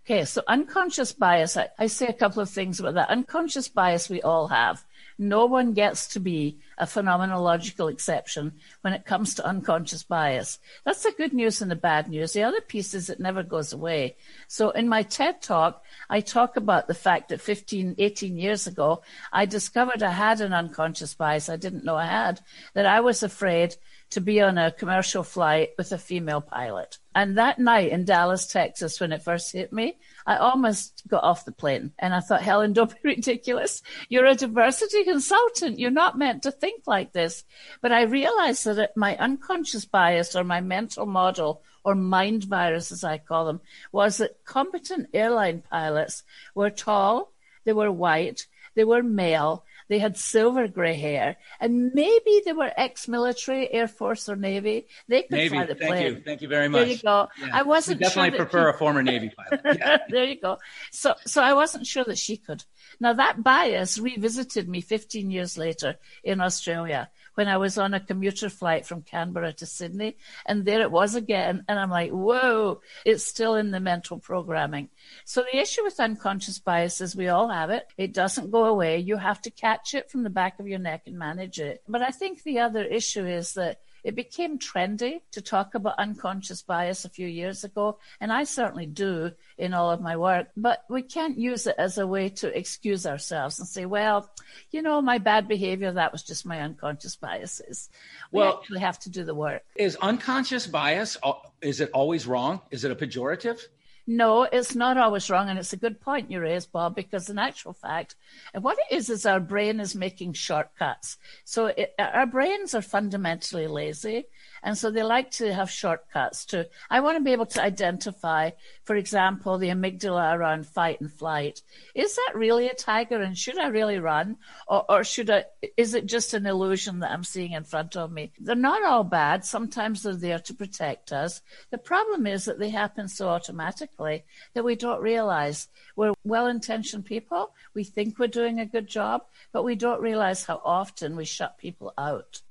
Okay, 0.10 0.26
so 0.26 0.42
unconscious 0.48 1.14
bias, 1.14 1.56
I, 1.56 1.70
I, 1.78 1.86
say 1.86 2.08
a 2.08 2.14
couple 2.14 2.42
of 2.42 2.50
things 2.50 2.80
about 2.80 2.96
that. 2.96 3.12
Unconscious 3.12 3.70
bias 3.70 4.10
we 4.10 4.24
all 4.24 4.48
have. 4.48 4.84
No 5.22 5.46
one 5.46 5.74
gets 5.74 6.08
to 6.08 6.20
be 6.22 6.60
a 6.78 6.86
phenomenological 6.86 7.92
exception 7.92 8.54
when 8.82 8.94
it 8.94 9.06
comes 9.06 9.36
to 9.36 9.46
unconscious 9.46 10.02
bias. 10.02 10.60
That's 10.86 11.04
the 11.04 11.12
good 11.12 11.34
news 11.34 11.62
and 11.62 11.70
the 11.70 11.76
bad 11.76 12.08
news. 12.08 12.32
The 12.32 12.44
other 12.44 12.62
piece 12.62 12.94
is 12.94 13.10
it 13.10 13.20
never 13.20 13.44
goes 13.44 13.74
away. 13.74 14.16
So 14.48 14.70
in 14.70 14.88
my 14.88 15.04
TED 15.04 15.42
talk, 15.42 15.84
I 16.10 16.22
talk 16.22 16.56
about 16.56 16.88
the 16.88 16.94
fact 16.94 17.30
that 17.30 17.42
15, 17.42 17.96
18 17.98 18.38
years 18.38 18.66
ago, 18.66 19.04
I 19.34 19.46
discovered 19.46 20.02
I 20.02 20.12
had 20.12 20.40
an 20.40 20.54
unconscious 20.54 21.14
bias 21.14 21.50
I 21.50 21.58
didn't 21.58 21.84
know 21.84 21.98
I 21.98 22.06
had, 22.06 22.40
that 22.74 22.86
I 22.86 23.02
was 23.02 23.22
afraid 23.22 23.76
to 24.12 24.22
be 24.22 24.42
on 24.42 24.58
a 24.58 24.72
commercial 24.72 25.24
flight 25.24 25.72
with 25.78 25.92
a 25.92 25.98
female 25.98 26.42
pilot. 26.42 26.98
And 27.14 27.38
that 27.38 27.60
night 27.60 27.92
in 27.92 28.06
Dallas, 28.06 28.48
Texas, 28.48 29.00
when 29.00 29.12
it 29.12 29.22
first 29.22 29.52
hit 29.52 29.74
me, 29.74 29.98
I 30.30 30.38
almost 30.38 31.02
got 31.08 31.24
off 31.24 31.44
the 31.44 31.52
plane 31.52 31.92
and 31.98 32.14
I 32.14 32.20
thought, 32.20 32.44
Helen, 32.44 32.74
don't 32.74 32.92
be 32.92 33.00
ridiculous. 33.16 33.82
You're 34.10 34.28
a 34.28 34.36
diversity 34.36 35.04
consultant. 35.04 35.80
You're 35.80 35.90
not 35.90 36.20
meant 36.20 36.44
to 36.44 36.52
think 36.52 36.84
like 36.86 37.14
this. 37.14 37.44
But 37.82 37.92
I 37.92 38.04
realized 38.04 38.66
that 38.66 38.96
my 38.96 39.18
unconscious 39.18 39.86
bias 39.86 40.36
or 40.36 40.44
my 40.44 40.62
mental 40.62 41.08
model 41.08 41.64
or 41.84 41.96
mind 41.96 42.44
virus, 42.44 42.92
as 42.92 43.04
I 43.04 43.18
call 43.18 43.46
them, 43.46 43.62
was 43.92 44.18
that 44.18 44.46
competent 44.46 45.10
airline 45.16 45.64
pilots 45.68 46.22
were 46.54 46.70
tall, 46.70 47.34
they 47.64 47.74
were 47.74 47.92
white, 47.92 48.46
they 48.76 48.84
were 48.84 49.02
male, 49.02 49.66
they 49.90 50.00
had 50.00 50.18
silver 50.18 50.68
gray 50.70 50.94
hair, 50.96 51.36
and 51.60 51.92
maybe 51.94 52.42
they 52.46 52.54
were 52.54 52.72
ex-military, 52.78 53.72
Air 53.74 53.88
Force 53.88 54.30
or 54.30 54.36
Navy. 54.38 54.88
They 55.08 55.24
could 55.24 55.32
Navy. 55.32 55.56
fly 55.58 55.66
the 55.66 55.76
plane. 55.76 55.92
Thank 55.92 56.16
you. 56.18 56.24
Thank 56.24 56.42
you 56.44 56.48
very 56.48 56.70
much. 56.70 56.80
There 56.86 56.90
you 56.96 56.98
go. 57.00 57.28
Yeah. 57.42 57.50
I 57.52 57.64
wasn't 57.64 58.00
we 58.00 58.06
definitely 58.06 58.38
sure 58.38 58.46
prefer 58.46 58.72
he- 58.72 58.76
a 58.76 58.78
former 58.78 59.04
Navy 59.04 59.32
pilot. 59.36 59.78
Yeah. 59.80 59.98
there 60.10 60.24
you 60.26 60.40
go. 60.40 60.58
So, 60.92 61.16
so 61.26 61.42
I 61.44 61.54
wasn't 61.54 61.86
sure 61.86 62.04
that 62.06 62.18
she 62.18 62.38
could. 62.38 62.64
Now 63.00 63.14
that 63.14 63.44
bias 63.44 63.98
revisited 64.00 64.70
me 64.70 64.82
15 64.82 65.30
years 65.32 65.58
later 65.58 65.98
in 66.24 66.40
Australia 66.42 67.10
when 67.36 67.48
I 67.48 67.58
was 67.58 67.78
on 67.78 67.94
a 67.94 68.00
commuter 68.00 68.50
flight 68.50 68.86
from 68.86 69.02
Canberra 69.02 69.54
to 69.54 69.66
Sydney. 69.66 70.18
And 70.46 70.66
there 70.66 70.82
it 70.82 70.92
was 70.92 71.16
again. 71.16 71.64
And 71.68 71.80
I'm 71.80 71.90
like, 71.90 72.12
whoa, 72.12 72.82
it's 73.06 73.24
still 73.24 73.56
in 73.56 73.72
the 73.72 73.80
mental 73.80 74.20
programming. 74.20 74.90
So 75.26 75.44
the 75.44 75.58
issue 75.58 75.84
with 75.84 76.00
unconscious 76.00 76.60
bias 76.60 77.02
is 77.02 77.16
we 77.16 77.30
all 77.30 77.50
have 77.50 77.70
it. 77.70 77.88
It 77.98 78.14
doesn't 78.14 78.52
go 78.52 78.66
away. 78.66 79.00
You 79.00 79.18
have 79.18 79.42
to 79.44 79.52
catch 79.52 79.94
it 79.94 80.12
from 80.12 80.24
the 80.24 80.30
back 80.30 80.60
of 80.60 80.68
your 80.68 80.80
neck 80.80 81.04
and 81.06 81.18
manage 81.18 81.60
it. 81.60 81.84
But 81.88 82.02
I 82.02 82.12
think 82.12 82.44
the 82.44 82.60
other 82.60 82.84
issue 82.84 83.26
is 83.26 83.54
that 83.54 83.80
it 84.04 84.16
became 84.16 84.60
trendy 84.60 85.22
to 85.32 85.42
talk 85.42 85.76
about 85.76 85.98
unconscious 86.00 86.62
bias 86.62 87.06
a 87.06 87.10
few 87.10 87.28
years 87.28 87.64
ago, 87.64 87.98
and 88.20 88.32
I 88.32 88.44
certainly 88.44 88.86
do 88.86 89.32
in 89.58 89.74
all 89.74 89.92
of 89.92 90.02
my 90.02 90.16
work, 90.18 90.48
but 90.56 90.84
we 90.90 91.02
can't 91.02 91.38
use 91.38 91.68
it 91.68 91.76
as 91.78 91.98
a 91.98 92.08
way 92.08 92.30
to 92.30 92.58
excuse 92.58 93.06
ourselves 93.06 93.60
and 93.60 93.68
say, 93.68 93.86
well, 93.86 94.30
you 94.72 94.82
know, 94.82 95.02
my 95.02 95.18
bad 95.18 95.48
behavior, 95.48 95.92
that 95.92 96.12
was 96.12 96.24
just 96.24 96.46
my 96.46 96.60
unconscious 96.62 97.16
biases. 97.16 97.90
We 98.32 98.40
Well- 98.40 98.60
actually 98.60 98.80
have 98.80 99.00
to 99.00 99.10
do 99.10 99.24
the 99.24 99.36
work. 99.36 99.64
Is 99.76 99.96
unconscious 100.02 100.68
bias, 100.68 101.18
uh, 101.24 101.34
is 101.62 101.82
it 101.82 101.90
always 101.94 102.28
wrong? 102.28 102.62
Is 102.72 102.84
it 102.86 102.92
a 102.92 102.96
pejorative? 102.96 103.60
No, 104.08 104.44
it's 104.44 104.76
not 104.76 104.98
always 104.98 105.30
wrong. 105.30 105.50
And 105.50 105.60
it's 105.60 105.74
a 105.74 105.78
good 105.78 106.02
point 106.02 106.32
you 106.32 106.40
raised, 106.40 106.72
Bob, 106.72 106.96
because 106.96 107.30
in 107.30 107.38
actual 107.38 107.74
fact, 107.74 108.16
what 108.60 108.78
it 108.90 108.96
is, 108.96 109.10
is 109.10 109.26
our 109.26 109.40
brain 109.40 109.80
is 109.80 109.96
making 109.96 110.34
shortcuts. 110.34 111.18
So 111.46 111.68
it, 111.68 111.94
our 112.00 112.26
brains 112.26 112.74
are 112.74 112.82
fundamentally 112.82 113.68
lazy. 113.68 114.26
And 114.64 114.78
so 114.78 114.92
they 114.92 115.04
like 115.04 115.32
to 115.32 115.54
have 115.54 115.70
shortcuts 115.70 116.46
to, 116.46 116.68
I 116.90 117.00
want 117.00 117.18
to 117.18 117.24
be 117.24 117.32
able 117.32 117.46
to 117.48 117.64
identify, 117.64 118.52
for 118.84 118.96
example, 118.96 119.58
the 119.58 119.70
amygdala 119.70 120.36
around 120.36 120.68
fight 120.68 121.02
and 121.02 121.12
flight. 121.12 121.62
Is 121.96 122.16
that 122.16 122.34
really 122.36 122.68
a 122.68 122.74
tiger? 122.74 123.22
And 123.22 123.38
should 123.38 123.58
I 123.58 123.68
really 123.68 124.00
run? 124.00 124.38
Or, 124.68 124.86
or 124.90 125.04
should 125.04 125.30
I, 125.30 125.46
is 125.78 125.94
it 125.94 126.06
just 126.06 126.34
an 126.34 126.46
illusion 126.46 127.00
that 127.00 127.12
I'm 127.12 127.24
seeing 127.24 127.54
in 127.54 127.64
front 127.64 127.96
of 127.96 128.12
me? 128.12 128.32
They're 128.40 128.56
not 128.56 128.84
all 128.84 129.04
bad. 129.04 129.46
Sometimes 129.46 130.04
they're 130.04 130.16
there 130.16 130.40
to 130.40 130.54
protect 130.54 131.12
us. 131.12 131.42
The 131.72 131.78
problem 131.78 132.28
is 132.28 132.46
that 132.46 132.60
they 132.60 132.70
happen 132.70 133.08
so 133.08 133.30
automatically 133.30 134.24
that 134.54 134.66
we 134.66 134.76
don't 134.76 135.02
realize 135.02 135.68
we're 135.96 136.14
well 136.24 136.48
intentioned 136.48 137.06
people. 137.06 137.54
We 137.74 137.84
think 137.84 138.20
we're 138.20 138.28
doing 138.28 138.60
a 138.60 138.66
good 138.66 138.88
job, 138.88 139.24
but 139.52 139.64
we 139.64 139.76
don't 139.76 140.02
realize 140.02 140.44
how 140.46 140.62
often 140.64 141.16
we 141.16 141.26
shut 141.26 141.58
people 141.58 141.94
out. 141.98 142.42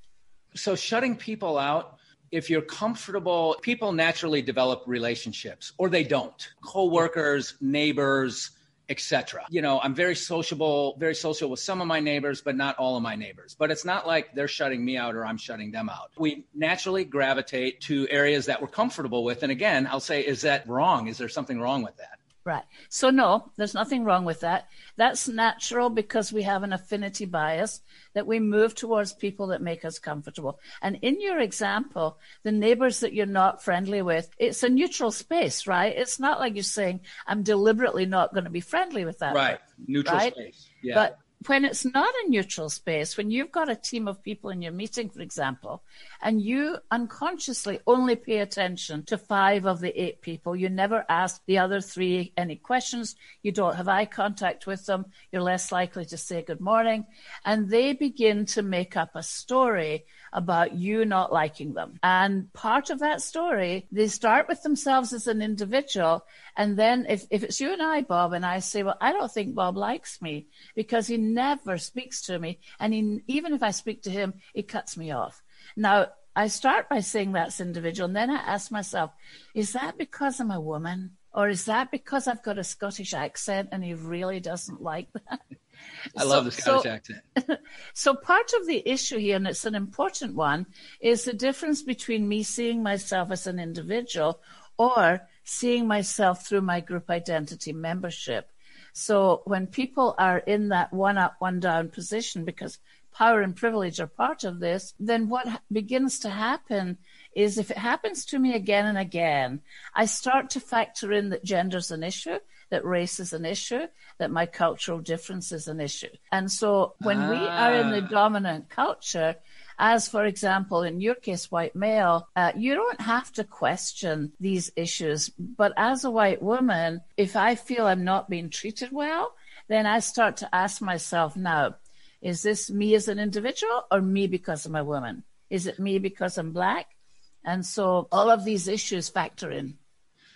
So 0.58 0.74
shutting 0.74 1.16
people 1.16 1.58
out, 1.58 1.98
if 2.30 2.50
you're 2.50 2.62
comfortable, 2.62 3.56
people 3.62 3.92
naturally 3.92 4.42
develop 4.42 4.82
relationships 4.86 5.72
or 5.78 5.88
they 5.88 6.04
don't. 6.04 6.48
Co-workers, 6.62 7.54
neighbors, 7.60 8.50
etc. 8.88 9.44
You 9.50 9.62
know, 9.62 9.80
I'm 9.80 9.94
very 9.94 10.14
sociable, 10.14 10.96
very 10.98 11.14
social 11.14 11.50
with 11.50 11.60
some 11.60 11.80
of 11.80 11.86
my 11.86 12.00
neighbors, 12.00 12.40
but 12.40 12.56
not 12.56 12.76
all 12.76 12.96
of 12.96 13.02
my 13.02 13.16
neighbors. 13.16 13.54
But 13.58 13.70
it's 13.70 13.84
not 13.84 14.06
like 14.06 14.34
they're 14.34 14.48
shutting 14.48 14.84
me 14.84 14.96
out 14.96 15.14
or 15.14 15.26
I'm 15.26 15.36
shutting 15.36 15.70
them 15.70 15.88
out. 15.88 16.10
We 16.18 16.46
naturally 16.54 17.04
gravitate 17.04 17.80
to 17.82 18.08
areas 18.08 18.46
that 18.46 18.60
we're 18.60 18.68
comfortable 18.68 19.24
with. 19.24 19.42
And 19.42 19.52
again, 19.52 19.86
I'll 19.86 20.00
say, 20.00 20.22
is 20.22 20.42
that 20.42 20.68
wrong? 20.68 21.08
Is 21.08 21.18
there 21.18 21.28
something 21.28 21.60
wrong 21.60 21.82
with 21.82 21.96
that? 21.98 22.18
Right. 22.48 22.64
So 22.88 23.10
no, 23.10 23.52
there's 23.58 23.74
nothing 23.74 24.04
wrong 24.04 24.24
with 24.24 24.40
that. 24.40 24.68
That's 24.96 25.28
natural 25.28 25.90
because 25.90 26.32
we 26.32 26.44
have 26.44 26.62
an 26.62 26.72
affinity 26.72 27.26
bias 27.26 27.82
that 28.14 28.26
we 28.26 28.40
move 28.40 28.74
towards 28.74 29.12
people 29.12 29.48
that 29.48 29.60
make 29.60 29.84
us 29.84 29.98
comfortable. 29.98 30.58
And 30.80 30.96
in 31.02 31.20
your 31.20 31.40
example, 31.40 32.18
the 32.44 32.52
neighbors 32.52 33.00
that 33.00 33.12
you're 33.12 33.26
not 33.26 33.62
friendly 33.62 34.00
with, 34.00 34.30
it's 34.38 34.62
a 34.62 34.70
neutral 34.70 35.10
space, 35.10 35.66
right? 35.66 35.94
It's 35.94 36.18
not 36.18 36.40
like 36.40 36.54
you're 36.54 36.62
saying, 36.62 37.00
I'm 37.26 37.42
deliberately 37.42 38.06
not 38.06 38.32
going 38.32 38.44
to 38.44 38.50
be 38.50 38.60
friendly 38.60 39.04
with 39.04 39.18
that. 39.18 39.34
Right. 39.34 39.58
Neutral 39.86 40.16
Right. 40.16 40.32
space. 40.32 40.70
Yeah. 40.82 40.94
But 40.94 41.18
when 41.46 41.64
it's 41.64 41.84
not 41.84 42.12
a 42.24 42.28
neutral 42.28 42.68
space, 42.68 43.16
when 43.16 43.30
you've 43.30 43.52
got 43.52 43.70
a 43.70 43.76
team 43.76 44.08
of 44.08 44.22
people 44.22 44.50
in 44.50 44.60
your 44.60 44.72
meeting, 44.72 45.08
for 45.08 45.20
example, 45.20 45.82
and 46.20 46.42
you 46.42 46.78
unconsciously 46.90 47.78
only 47.86 48.16
pay 48.16 48.38
attention 48.38 49.04
to 49.04 49.16
five 49.16 49.64
of 49.64 49.80
the 49.80 50.02
eight 50.02 50.20
people, 50.20 50.56
you 50.56 50.68
never 50.68 51.04
ask 51.08 51.40
the 51.46 51.58
other 51.58 51.80
three 51.80 52.32
any 52.36 52.56
questions, 52.56 53.14
you 53.42 53.52
don't 53.52 53.76
have 53.76 53.88
eye 53.88 54.04
contact 54.04 54.66
with 54.66 54.84
them, 54.86 55.06
you're 55.30 55.42
less 55.42 55.70
likely 55.70 56.04
to 56.06 56.16
say 56.16 56.42
good 56.42 56.60
morning, 56.60 57.06
and 57.44 57.70
they 57.70 57.92
begin 57.92 58.44
to 58.46 58.62
make 58.62 58.96
up 58.96 59.10
a 59.14 59.22
story 59.22 60.04
about 60.32 60.74
you 60.74 61.04
not 61.04 61.32
liking 61.32 61.74
them. 61.74 61.98
And 62.02 62.52
part 62.52 62.90
of 62.90 63.00
that 63.00 63.22
story, 63.22 63.86
they 63.90 64.08
start 64.08 64.48
with 64.48 64.62
themselves 64.62 65.12
as 65.12 65.26
an 65.26 65.42
individual. 65.42 66.24
And 66.56 66.76
then 66.76 67.06
if, 67.08 67.24
if 67.30 67.42
it's 67.44 67.60
you 67.60 67.72
and 67.72 67.82
I, 67.82 68.02
Bob, 68.02 68.32
and 68.32 68.44
I 68.44 68.58
say, 68.60 68.82
well, 68.82 68.98
I 69.00 69.12
don't 69.12 69.32
think 69.32 69.54
Bob 69.54 69.76
likes 69.76 70.20
me 70.20 70.46
because 70.74 71.06
he 71.06 71.16
never 71.16 71.78
speaks 71.78 72.22
to 72.22 72.38
me. 72.38 72.58
And 72.78 72.94
he, 72.94 73.20
even 73.26 73.52
if 73.52 73.62
I 73.62 73.70
speak 73.70 74.02
to 74.02 74.10
him, 74.10 74.34
he 74.54 74.62
cuts 74.62 74.96
me 74.96 75.10
off. 75.12 75.42
Now, 75.76 76.08
I 76.36 76.46
start 76.46 76.88
by 76.88 77.00
saying 77.00 77.32
that's 77.32 77.60
individual. 77.60 78.06
And 78.06 78.16
then 78.16 78.30
I 78.30 78.36
ask 78.36 78.70
myself, 78.70 79.10
is 79.54 79.72
that 79.72 79.98
because 79.98 80.38
I'm 80.38 80.52
a 80.52 80.60
woman? 80.60 81.16
Or 81.32 81.48
is 81.48 81.66
that 81.66 81.90
because 81.90 82.26
I've 82.26 82.42
got 82.42 82.58
a 82.58 82.64
Scottish 82.64 83.12
accent 83.12 83.68
and 83.72 83.84
he 83.84 83.94
really 83.94 84.40
doesn't 84.40 84.82
like 84.82 85.08
that? 85.12 85.40
I 86.16 86.24
love 86.24 86.44
the 86.44 86.50
So- 86.50 86.80
Scottish 86.80 86.82
so- 86.84 86.90
accent. 86.90 87.60
so 87.94 88.14
part 88.14 88.52
of 88.54 88.66
the 88.66 88.86
issue 88.88 89.18
here, 89.18 89.36
and 89.36 89.46
it's 89.46 89.64
an 89.64 89.74
important 89.74 90.34
one, 90.34 90.66
is 91.00 91.24
the 91.24 91.32
difference 91.32 91.82
between 91.82 92.28
me 92.28 92.42
seeing 92.42 92.82
myself 92.82 93.30
as 93.30 93.46
an 93.46 93.58
individual 93.58 94.40
or 94.76 95.28
seeing 95.44 95.86
myself 95.86 96.46
through 96.46 96.60
my 96.60 96.80
group 96.80 97.10
identity 97.10 97.72
membership. 97.72 98.50
So 98.92 99.42
when 99.44 99.66
people 99.66 100.14
are 100.18 100.38
in 100.38 100.68
that 100.68 100.92
one 100.92 101.18
up, 101.18 101.36
one 101.38 101.60
down 101.60 101.88
position, 101.88 102.44
because 102.44 102.78
power 103.14 103.40
and 103.40 103.56
privilege 103.56 104.00
are 104.00 104.06
part 104.06 104.44
of 104.44 104.60
this, 104.60 104.94
then 105.00 105.28
what 105.28 105.62
begins 105.72 106.20
to 106.20 106.30
happen 106.30 106.98
is 107.34 107.58
if 107.58 107.70
it 107.70 107.78
happens 107.78 108.24
to 108.26 108.38
me 108.38 108.54
again 108.54 108.86
and 108.86 108.98
again, 108.98 109.60
I 109.94 110.06
start 110.06 110.50
to 110.50 110.60
factor 110.60 111.12
in 111.12 111.30
that 111.30 111.44
gender's 111.44 111.90
an 111.90 112.02
issue, 112.02 112.38
that 112.70 112.84
race 112.84 113.18
is 113.20 113.32
an 113.32 113.44
issue, 113.44 113.86
that 114.18 114.30
my 114.30 114.46
cultural 114.46 114.98
difference 114.98 115.52
is 115.52 115.68
an 115.68 115.80
issue. 115.80 116.10
And 116.32 116.50
so 116.50 116.94
when 117.00 117.28
we 117.28 117.36
are 117.36 117.72
in 117.74 117.90
the 117.90 118.04
Ah. 118.04 118.08
dominant 118.08 118.68
culture, 118.68 119.36
As, 119.80 120.08
for 120.08 120.24
example, 120.24 120.82
in 120.82 121.00
your 121.00 121.14
case, 121.14 121.52
white 121.52 121.76
male, 121.76 122.26
uh, 122.34 122.50
you 122.56 122.74
don't 122.74 123.00
have 123.00 123.32
to 123.34 123.44
question 123.44 124.32
these 124.40 124.72
issues. 124.74 125.28
But 125.38 125.72
as 125.76 126.02
a 126.04 126.10
white 126.10 126.42
woman, 126.42 127.00
if 127.16 127.36
I 127.36 127.54
feel 127.54 127.86
I'm 127.86 128.02
not 128.02 128.28
being 128.28 128.50
treated 128.50 128.90
well, 128.90 129.36
then 129.68 129.86
I 129.86 130.00
start 130.00 130.38
to 130.38 130.52
ask 130.52 130.82
myself 130.82 131.36
now, 131.36 131.76
is 132.20 132.42
this 132.42 132.68
me 132.70 132.96
as 132.96 133.06
an 133.06 133.20
individual 133.20 133.84
or 133.88 134.00
me 134.00 134.26
because 134.26 134.66
I'm 134.66 134.74
a 134.74 134.82
woman? 134.82 135.22
Is 135.48 135.68
it 135.68 135.78
me 135.78 136.00
because 136.00 136.38
I'm 136.38 136.50
black? 136.52 136.96
And 137.44 137.64
so 137.64 138.08
all 138.10 138.30
of 138.30 138.44
these 138.44 138.66
issues 138.66 139.08
factor 139.08 139.52
in. 139.52 139.77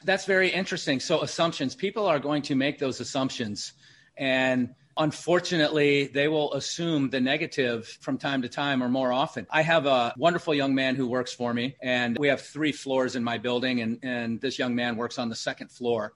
That's 0.04 0.24
very 0.24 0.50
interesting. 0.50 1.00
So, 1.00 1.22
assumptions, 1.22 1.74
people 1.74 2.06
are 2.06 2.18
going 2.18 2.42
to 2.42 2.54
make 2.54 2.78
those 2.78 3.00
assumptions. 3.00 3.72
And 4.16 4.74
unfortunately, 4.96 6.06
they 6.06 6.28
will 6.28 6.52
assume 6.54 7.10
the 7.10 7.20
negative 7.20 7.86
from 8.00 8.18
time 8.18 8.42
to 8.42 8.48
time 8.48 8.82
or 8.82 8.88
more 8.88 9.12
often. 9.12 9.46
I 9.50 9.62
have 9.62 9.86
a 9.86 10.12
wonderful 10.16 10.54
young 10.54 10.74
man 10.74 10.96
who 10.96 11.06
works 11.06 11.32
for 11.32 11.54
me, 11.54 11.76
and 11.82 12.18
we 12.18 12.28
have 12.28 12.40
three 12.40 12.72
floors 12.72 13.16
in 13.16 13.24
my 13.24 13.38
building, 13.38 13.80
and, 13.80 13.98
and 14.02 14.40
this 14.40 14.58
young 14.58 14.74
man 14.74 14.96
works 14.96 15.18
on 15.18 15.28
the 15.28 15.36
second 15.36 15.70
floor. 15.70 16.12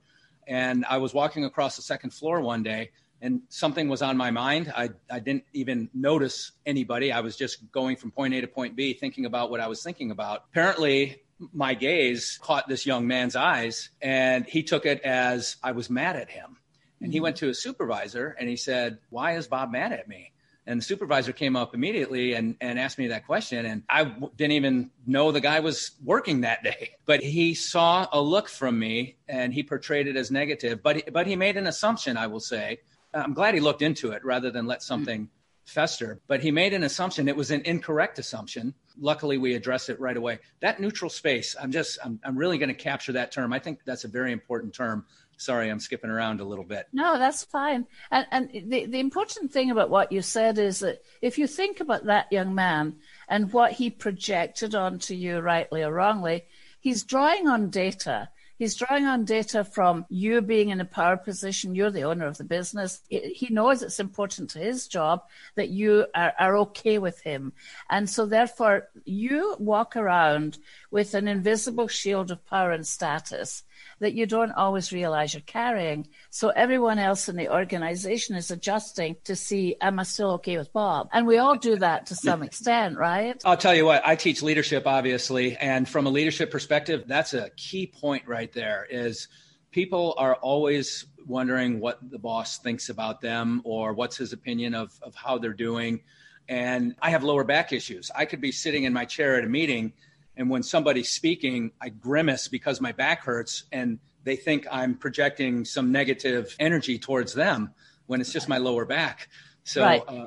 And 0.46 0.84
I 0.88 0.98
was 0.98 1.12
walking 1.14 1.44
across 1.44 1.76
the 1.76 1.82
second 1.82 2.10
floor 2.10 2.40
one 2.40 2.62
day, 2.62 2.90
and 3.20 3.40
something 3.48 3.88
was 3.88 4.02
on 4.02 4.16
my 4.16 4.30
mind. 4.30 4.72
I, 4.76 4.90
I 5.10 5.20
didn't 5.20 5.44
even 5.54 5.88
notice 5.94 6.52
anybody. 6.66 7.12
I 7.12 7.20
was 7.20 7.36
just 7.36 7.70
going 7.72 7.96
from 7.96 8.10
point 8.10 8.34
A 8.34 8.42
to 8.42 8.46
point 8.46 8.76
B, 8.76 8.92
thinking 8.92 9.24
about 9.24 9.50
what 9.50 9.60
I 9.60 9.66
was 9.68 9.82
thinking 9.82 10.10
about. 10.10 10.44
Apparently, 10.50 11.22
my 11.52 11.74
gaze 11.74 12.38
caught 12.42 12.68
this 12.68 12.86
young 12.86 13.06
man's 13.06 13.36
eyes, 13.36 13.90
and 14.00 14.46
he 14.46 14.62
took 14.62 14.86
it 14.86 15.02
as 15.02 15.56
I 15.62 15.72
was 15.72 15.90
mad 15.90 16.16
at 16.16 16.30
him. 16.30 16.56
And 17.00 17.12
he 17.12 17.18
hmm. 17.18 17.24
went 17.24 17.36
to 17.36 17.46
his 17.46 17.62
supervisor 17.62 18.36
and 18.38 18.48
he 18.48 18.56
said, 18.56 18.98
Why 19.10 19.36
is 19.36 19.46
Bob 19.46 19.70
mad 19.70 19.92
at 19.92 20.08
me? 20.08 20.32
And 20.68 20.80
the 20.80 20.84
supervisor 20.84 21.32
came 21.32 21.54
up 21.54 21.74
immediately 21.74 22.32
and, 22.32 22.56
and 22.60 22.78
asked 22.78 22.98
me 22.98 23.08
that 23.08 23.26
question. 23.26 23.66
And 23.66 23.84
I 23.88 24.04
w- 24.04 24.32
didn't 24.36 24.52
even 24.52 24.90
know 25.06 25.30
the 25.30 25.40
guy 25.40 25.60
was 25.60 25.92
working 26.02 26.40
that 26.40 26.64
day. 26.64 26.92
But 27.06 27.22
he 27.22 27.54
saw 27.54 28.08
a 28.12 28.20
look 28.20 28.48
from 28.48 28.76
me 28.76 29.16
and 29.28 29.54
he 29.54 29.62
portrayed 29.62 30.08
it 30.08 30.16
as 30.16 30.32
negative. 30.32 30.82
But, 30.82 30.96
he, 30.96 31.02
but 31.12 31.28
he 31.28 31.36
made 31.36 31.56
an 31.56 31.68
assumption, 31.68 32.16
I 32.16 32.26
will 32.26 32.40
say. 32.40 32.80
I'm 33.14 33.32
glad 33.32 33.54
he 33.54 33.60
looked 33.60 33.80
into 33.80 34.10
it 34.10 34.24
rather 34.24 34.50
than 34.50 34.66
let 34.66 34.78
hmm. 34.78 34.86
something 34.86 35.28
fester. 35.66 36.20
But 36.26 36.40
he 36.40 36.50
made 36.50 36.72
an 36.72 36.84
assumption. 36.84 37.28
It 37.28 37.36
was 37.36 37.50
an 37.50 37.62
incorrect 37.64 38.18
assumption. 38.18 38.74
Luckily, 38.98 39.36
we 39.36 39.54
addressed 39.54 39.90
it 39.90 40.00
right 40.00 40.16
away. 40.16 40.38
That 40.60 40.80
neutral 40.80 41.10
space, 41.10 41.54
I'm 41.60 41.70
just, 41.70 41.98
I'm, 42.02 42.18
I'm 42.24 42.36
really 42.36 42.56
going 42.56 42.70
to 42.70 42.74
capture 42.74 43.12
that 43.12 43.32
term. 43.32 43.52
I 43.52 43.58
think 43.58 43.80
that's 43.84 44.04
a 44.04 44.08
very 44.08 44.32
important 44.32 44.72
term 44.72 45.04
sorry, 45.36 45.68
I'm 45.68 45.80
skipping 45.80 46.10
around 46.10 46.40
a 46.40 46.44
little 46.44 46.64
bit. 46.64 46.86
No, 46.92 47.18
that's 47.18 47.44
fine. 47.44 47.86
And, 48.10 48.26
and 48.30 48.50
the, 48.70 48.86
the 48.86 49.00
important 49.00 49.52
thing 49.52 49.70
about 49.70 49.90
what 49.90 50.12
you 50.12 50.22
said 50.22 50.58
is 50.58 50.80
that 50.80 51.02
if 51.22 51.38
you 51.38 51.46
think 51.46 51.80
about 51.80 52.04
that 52.06 52.32
young 52.32 52.54
man 52.54 52.96
and 53.28 53.52
what 53.52 53.72
he 53.72 53.90
projected 53.90 54.74
onto 54.74 55.14
you, 55.14 55.38
rightly 55.40 55.82
or 55.82 55.92
wrongly, 55.92 56.44
he's 56.80 57.04
drawing 57.04 57.48
on 57.48 57.70
data. 57.70 58.28
He's 58.58 58.74
drawing 58.74 59.04
on 59.04 59.24
data 59.24 59.64
from 59.64 60.06
you 60.08 60.40
being 60.40 60.70
in 60.70 60.80
a 60.80 60.84
power 60.84 61.16
position. 61.16 61.74
You're 61.74 61.90
the 61.90 62.04
owner 62.04 62.26
of 62.26 62.38
the 62.38 62.44
business. 62.44 63.02
He 63.08 63.48
knows 63.50 63.82
it's 63.82 64.00
important 64.00 64.50
to 64.50 64.58
his 64.58 64.88
job 64.88 65.24
that 65.56 65.68
you 65.68 66.06
are, 66.14 66.32
are 66.38 66.56
okay 66.58 66.98
with 66.98 67.20
him. 67.20 67.52
And 67.90 68.08
so 68.08 68.24
therefore 68.24 68.88
you 69.04 69.56
walk 69.58 69.94
around 69.96 70.58
with 70.90 71.14
an 71.14 71.28
invisible 71.28 71.88
shield 71.88 72.30
of 72.30 72.46
power 72.46 72.70
and 72.70 72.86
status 72.86 73.62
that 74.00 74.14
you 74.14 74.26
don't 74.26 74.52
always 74.52 74.92
realize 74.92 75.34
you're 75.34 75.42
carrying. 75.42 76.06
So 76.30 76.50
everyone 76.50 76.98
else 76.98 77.28
in 77.28 77.36
the 77.36 77.52
organization 77.52 78.36
is 78.36 78.50
adjusting 78.50 79.16
to 79.24 79.36
see, 79.36 79.76
am 79.80 79.98
I 79.98 80.02
still 80.02 80.32
okay 80.32 80.58
with 80.58 80.72
Bob? 80.72 81.08
And 81.12 81.26
we 81.26 81.38
all 81.38 81.56
do 81.56 81.76
that 81.76 82.06
to 82.06 82.14
some 82.14 82.42
extent, 82.44 82.98
right? 82.98 83.40
I'll 83.44 83.56
tell 83.56 83.74
you 83.74 83.86
what, 83.86 84.06
I 84.06 84.16
teach 84.16 84.42
leadership, 84.42 84.86
obviously. 84.86 85.56
And 85.56 85.88
from 85.88 86.06
a 86.06 86.10
leadership 86.10 86.50
perspective, 86.50 87.04
that's 87.06 87.34
a 87.34 87.50
key 87.56 87.86
point 87.86 88.26
right 88.26 88.52
there 88.52 88.86
is 88.90 89.28
people 89.70 90.14
are 90.18 90.36
always 90.36 91.06
wondering 91.26 91.80
what 91.80 91.98
the 92.10 92.18
boss 92.18 92.58
thinks 92.58 92.88
about 92.88 93.20
them 93.20 93.60
or 93.64 93.92
what's 93.92 94.16
his 94.16 94.32
opinion 94.32 94.74
of, 94.74 94.98
of 95.02 95.14
how 95.14 95.38
they're 95.38 95.52
doing. 95.52 96.00
And 96.48 96.94
I 97.02 97.10
have 97.10 97.24
lower 97.24 97.44
back 97.44 97.72
issues. 97.72 98.10
I 98.14 98.24
could 98.24 98.40
be 98.40 98.52
sitting 98.52 98.84
in 98.84 98.92
my 98.92 99.04
chair 99.04 99.36
at 99.36 99.44
a 99.44 99.48
meeting 99.48 99.92
and 100.36 100.50
when 100.50 100.62
somebody's 100.62 101.08
speaking, 101.08 101.72
I 101.80 101.88
grimace 101.88 102.48
because 102.48 102.80
my 102.80 102.92
back 102.92 103.24
hurts 103.24 103.64
and 103.72 103.98
they 104.24 104.36
think 104.36 104.66
I'm 104.70 104.96
projecting 104.96 105.64
some 105.64 105.92
negative 105.92 106.54
energy 106.58 106.98
towards 106.98 107.32
them 107.32 107.70
when 108.06 108.20
it's 108.20 108.32
just 108.32 108.48
my 108.48 108.58
lower 108.58 108.84
back. 108.84 109.28
So, 109.64 109.82
right. 109.82 110.02
uh, 110.06 110.26